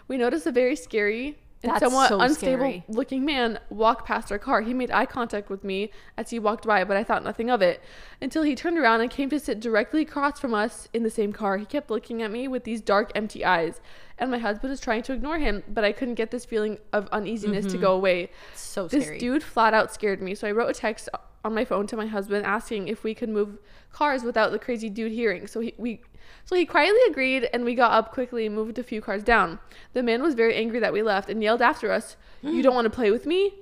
[0.08, 2.84] We noticed a very scary and That's somewhat so unstable scary.
[2.88, 4.60] looking man walked past our car.
[4.60, 7.60] He made eye contact with me as he walked by, but I thought nothing of
[7.62, 7.82] it
[8.20, 11.32] until he turned around and came to sit directly across from us in the same
[11.32, 11.58] car.
[11.58, 13.80] He kept looking at me with these dark, empty eyes,
[14.18, 17.08] and my husband was trying to ignore him, but I couldn't get this feeling of
[17.08, 17.80] uneasiness to mm-hmm.
[17.80, 18.30] go away.
[18.54, 19.18] so This scary.
[19.18, 21.08] dude flat out scared me, so I wrote a text
[21.44, 23.58] on my phone to my husband asking if we could move
[23.92, 25.46] cars without the crazy dude hearing.
[25.46, 26.02] So he we
[26.44, 29.58] so he quietly agreed and we got up quickly and moved a few cars down.
[29.92, 32.86] The man was very angry that we left and yelled after us, "You don't want
[32.86, 33.54] to play with me?"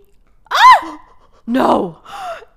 [0.51, 1.01] Ah!
[1.47, 2.01] no.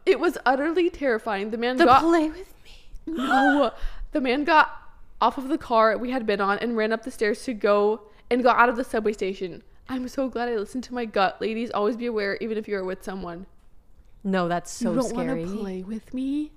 [0.05, 1.51] It was utterly terrifying.
[1.51, 2.72] The man The got play with me.
[3.05, 3.72] no.
[4.11, 4.72] The man got
[5.22, 8.01] off of the car we had been on and ran up the stairs to go
[8.30, 9.63] and got out of the subway station.
[9.88, 11.41] I'm so glad I listened to my gut.
[11.41, 13.47] Ladies, always be aware even if you're with someone.
[14.24, 15.45] No, that's so you don't scary.
[15.45, 16.51] want to play with me?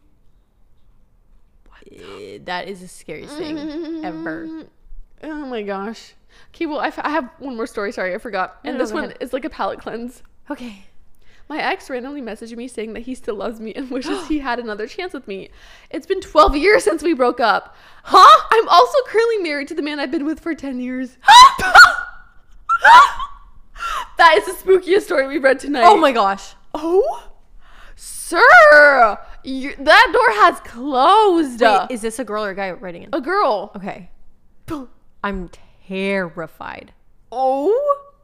[1.91, 3.59] Eh, That is the scariest thing
[4.05, 4.65] ever.
[5.25, 6.15] Oh my gosh.
[6.49, 7.93] Okay, well, I, f- I have one more story.
[7.93, 8.59] Sorry, I forgot.
[8.65, 9.19] No, And no, this one ahead.
[9.21, 10.25] is like a palate cleanse.
[10.51, 10.87] Okay.
[11.49, 14.59] My ex randomly messaged me saying that he still loves me and wishes he had
[14.59, 15.51] another chance with me.
[15.91, 17.77] It's been 12 years since we broke up.
[18.03, 18.41] Huh?
[18.51, 21.17] I'm also currently married to the man I've been with for 10 years.
[24.19, 25.85] that is the spookiest story we've read tonight.
[25.87, 26.55] Oh my gosh.
[26.75, 27.29] Oh?
[28.33, 29.19] Sir!
[29.45, 31.61] You, that door has closed.
[31.61, 33.09] Wait, is this a girl or a guy writing it?
[33.13, 33.73] a girl.
[33.77, 34.11] Okay.
[35.25, 35.51] I'm
[35.89, 36.93] terrified.
[37.31, 37.69] Oh?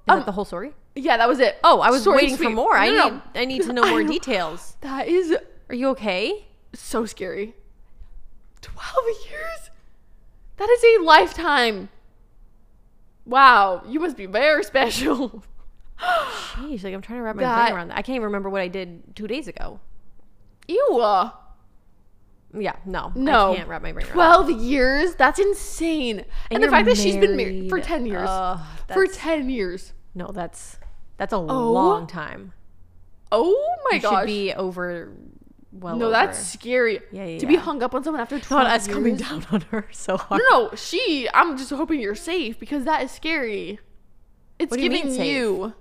[0.06, 0.72] Is Um, that the whole story?
[0.94, 1.58] Yeah, that was it.
[1.62, 2.54] Oh, I was and waiting for sweet.
[2.54, 2.74] more.
[2.76, 3.40] I No, no, need no.
[3.40, 4.76] I need to know more details.
[4.80, 5.36] That is
[5.68, 6.46] Are you okay?
[6.74, 7.54] so scary.
[8.60, 8.96] 12
[9.30, 9.70] years?
[10.56, 11.88] That is a lifetime.
[13.24, 15.44] Wow, you must be very special.
[16.00, 17.98] Jeez, like I'm trying to wrap my That- brain around that.
[17.98, 19.80] I can't even remember what I did two days ago.
[20.68, 20.98] Ew.
[21.00, 21.30] uh,
[22.54, 23.52] Yeah, no, No.
[23.52, 24.14] I can't wrap my brain around.
[24.46, 25.14] 12 years?
[25.16, 26.24] That's insane.
[26.50, 28.28] And, the you're fact that she's been married for 10 years.
[28.30, 28.60] Ugh,
[28.92, 29.92] for 10 years.
[30.14, 30.78] No, that's
[31.16, 32.52] that's a long time.
[33.30, 34.20] Oh my You gosh.
[34.20, 35.12] should be over.
[35.72, 36.12] Well, no, over.
[36.12, 37.00] that's scary.
[37.12, 38.94] Yeah, yeah, To be hung up on someone after 12 not us years.
[38.96, 40.40] coming down on her so hard.
[40.50, 41.28] No, no, she.
[41.34, 43.78] I'm just hoping you're safe because that is scary.
[44.58, 45.26] It's What do you mean giving safe?
[45.26, 45.74] you.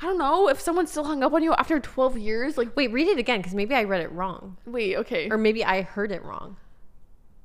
[0.00, 2.58] I don't know if someone's still hung up on you after 12 years.
[2.58, 5.28] Like, Wait, read it again because maybe I read it wrong, wait, okay.
[5.30, 6.56] or maybe I heard it wrong.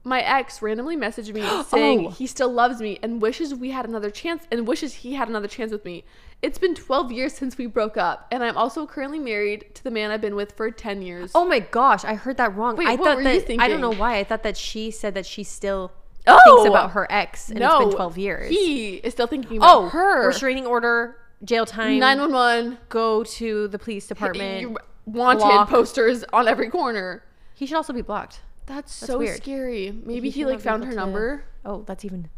[0.03, 2.09] My ex randomly messaged me saying Oh.
[2.09, 5.47] he still loves me and wishes we had another chance and wishes he had another
[5.47, 6.03] chance with me.
[6.41, 9.91] It's been 12 years since we broke up, and I'm also currently married to the
[9.91, 11.31] man I've been with for 10 years.
[11.35, 12.75] Oh my gosh, I heard that wrong.
[12.77, 13.99] Wait, I what thought were that you I don't know thinking?
[13.99, 14.17] why.
[14.17, 15.91] I thought that she said that she still
[16.27, 16.39] Oh!
[16.63, 18.49] thinks about her ex, and it's been 12 years.
[18.49, 20.25] He is still thinking about oh, her.
[20.27, 21.99] restraining order, jail time.
[21.99, 22.77] 911.
[22.89, 24.61] Go to the police department.
[24.61, 27.23] You- Wanted posters on every corner.
[27.55, 28.41] He should also be blocked.
[28.67, 29.37] That's, so weird.
[29.37, 29.91] scary.
[30.05, 31.43] Maybe He he, like found her to- number.
[31.65, 32.29] Oh, that's even.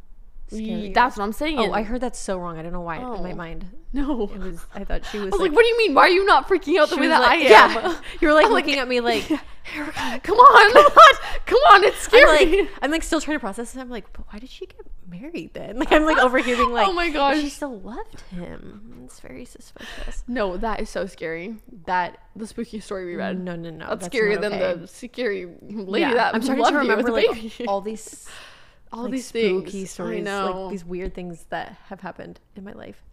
[0.58, 0.92] Scary.
[0.94, 1.60] That's what I'm saying.
[1.60, 2.58] Oh, I heard that so wrong.
[2.58, 3.36] I don't know why in my Oh.
[3.36, 4.24] mind No.
[4.34, 4.66] it was.
[4.74, 5.28] I thought she was.
[5.28, 5.94] I was like, what do you mean?
[5.94, 7.50] Why are you not freaking out the way that like- I am?
[7.76, 9.24] Yeah, you were like I'm like, looking at me like.
[9.76, 10.22] Come on.
[10.22, 11.14] Come on.
[11.46, 11.84] Come on.
[11.86, 12.62] It's I'm scary.
[12.64, 13.80] like, I'm like still trying to process it.
[13.80, 15.78] I'm like, but why did she get married then?
[15.80, 17.40] Like, I'm like over here being oh like, Oh my gosh.
[17.40, 19.04] she still loved him.
[19.06, 20.24] It's very suspicious.
[20.28, 21.56] no, that is so scary.
[21.86, 23.40] That The spooky story we read.
[23.40, 23.88] no, no, no.
[23.88, 27.28] That's, that's scarier not than the scary lady Yeah, that I'm starting to remember like
[27.32, 27.54] baby.
[27.68, 28.28] all these,
[28.94, 29.90] all like, these spooky things.
[29.92, 30.62] stories, I know.
[30.64, 33.04] like these weird things that have happened in my life.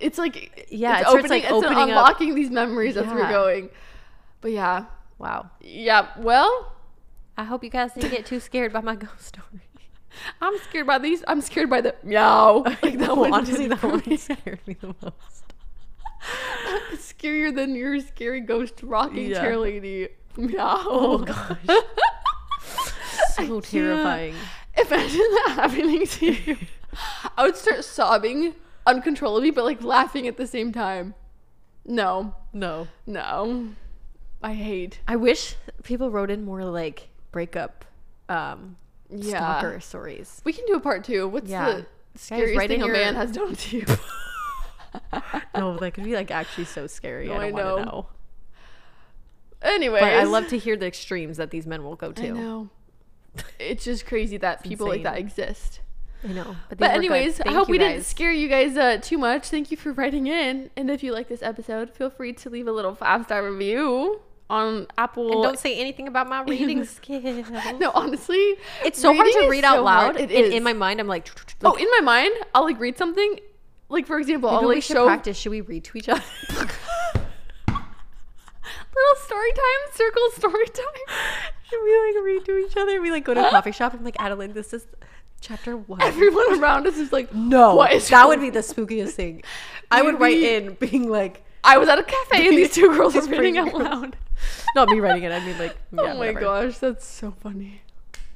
[0.00, 1.88] it's like Yeah, it's it starts, opening, like, it's opening up.
[1.88, 3.68] unlocking these memories as we're going.
[4.40, 4.84] But yeah,
[5.18, 5.50] Wow.
[5.60, 6.08] yeah.
[6.18, 6.72] Well,
[7.36, 9.62] I hope you guys didn't get too scared by my ghost story.
[10.40, 11.22] I'm scared by these.
[11.28, 12.64] I'm scared by the meow.
[12.82, 13.32] Like that one.
[13.32, 15.54] honestly, that one scared me the most.
[16.92, 19.40] It's scarier than your scary ghost rocking Yeah.
[19.40, 20.08] chair lady.
[20.38, 20.82] Oh, meow.
[20.84, 21.58] Oh gosh.
[23.34, 24.34] so terrifying.
[24.76, 26.56] Imagine that happening to you.
[27.36, 28.54] I would start sobbing
[28.86, 31.14] uncontrollably, but like laughing at the same time.
[31.84, 32.88] No, No.
[33.06, 33.68] no.
[34.42, 35.00] I hate.
[35.06, 37.84] I wish people wrote in more like breakup
[38.28, 38.76] um
[39.10, 39.36] Yeah.
[39.38, 40.40] stalker stories.
[40.44, 41.28] We can do a part two.
[41.28, 41.66] What's Yeah.
[41.66, 43.84] the scariest write thing in a man has done to you?
[45.54, 47.28] No, that could be like actually so scary.
[47.28, 47.76] No, I I don't want know.
[47.78, 48.06] to know.
[49.62, 50.00] Anyways.
[50.00, 52.26] But I love to hear the extremes that these men will go to.
[52.26, 52.70] I know.
[53.58, 55.80] It's just crazy that people like that exist.
[56.24, 56.56] I know.
[56.68, 56.94] But But, these were good.
[56.94, 59.48] anyways, I hope we didn't scare you guys uh, too much.
[59.48, 60.70] Thank you for writing in.
[60.76, 64.20] And if you like this episode, feel free to leave a little five star review
[64.50, 65.32] on Apple.
[65.32, 67.48] And don't say anything about my reading skills.
[67.78, 70.16] no, honestly, It's so hard to read out so loud.
[70.16, 71.28] It and in my mind, I'm like,
[71.62, 73.38] oh, in my mind, I'll like read something.
[73.88, 75.36] Like for example, maybe I'll we should show practice.
[75.38, 76.22] Should we read to each other?
[78.94, 81.16] little story time, circle story time.
[81.70, 83.00] Should we like read to each other?
[83.00, 83.94] We like go to a coffee shop.
[83.94, 84.86] I'm like, Adeline, this is
[85.40, 86.02] Chapter one.
[86.02, 89.42] Everyone around us is like, no, what is that would be the spookiest thing.
[89.90, 93.14] I would write in being like, I was at a cafe and these two girls
[93.14, 94.16] were reading out loud.
[94.74, 95.32] not me writing it.
[95.32, 96.40] I mean like, oh my whatever.
[96.40, 97.80] gosh, that's so funny.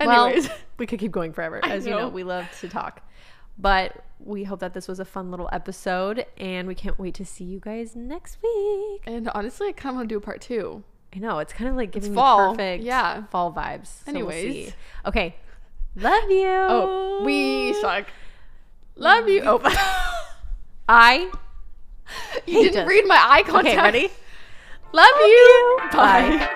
[0.00, 0.34] Well,
[0.78, 1.60] we could keep going forever.
[1.62, 2.08] As you know, know.
[2.08, 3.02] we love to talk.
[3.58, 7.24] But we hope that this was a fun little episode and we can't wait to
[7.24, 9.02] see you guys next week.
[9.06, 10.82] and honestly, I kind of want to do a part two.
[11.14, 13.24] I know, it's kind of like giving me fall, perfect yeah.
[13.26, 13.86] fall vibes.
[13.86, 14.66] So we'll Anyways.
[14.68, 14.74] see.
[15.06, 15.36] Okay.
[15.96, 16.48] Love you.
[16.48, 18.08] Oh, we suck.
[18.96, 19.42] Love you.
[19.44, 19.60] Oh,
[20.88, 21.30] I
[22.46, 22.88] you didn't this.
[22.88, 23.66] read my eye contact.
[23.66, 24.10] Okay, ready?
[24.92, 25.78] Love you.
[25.92, 26.54] Bye.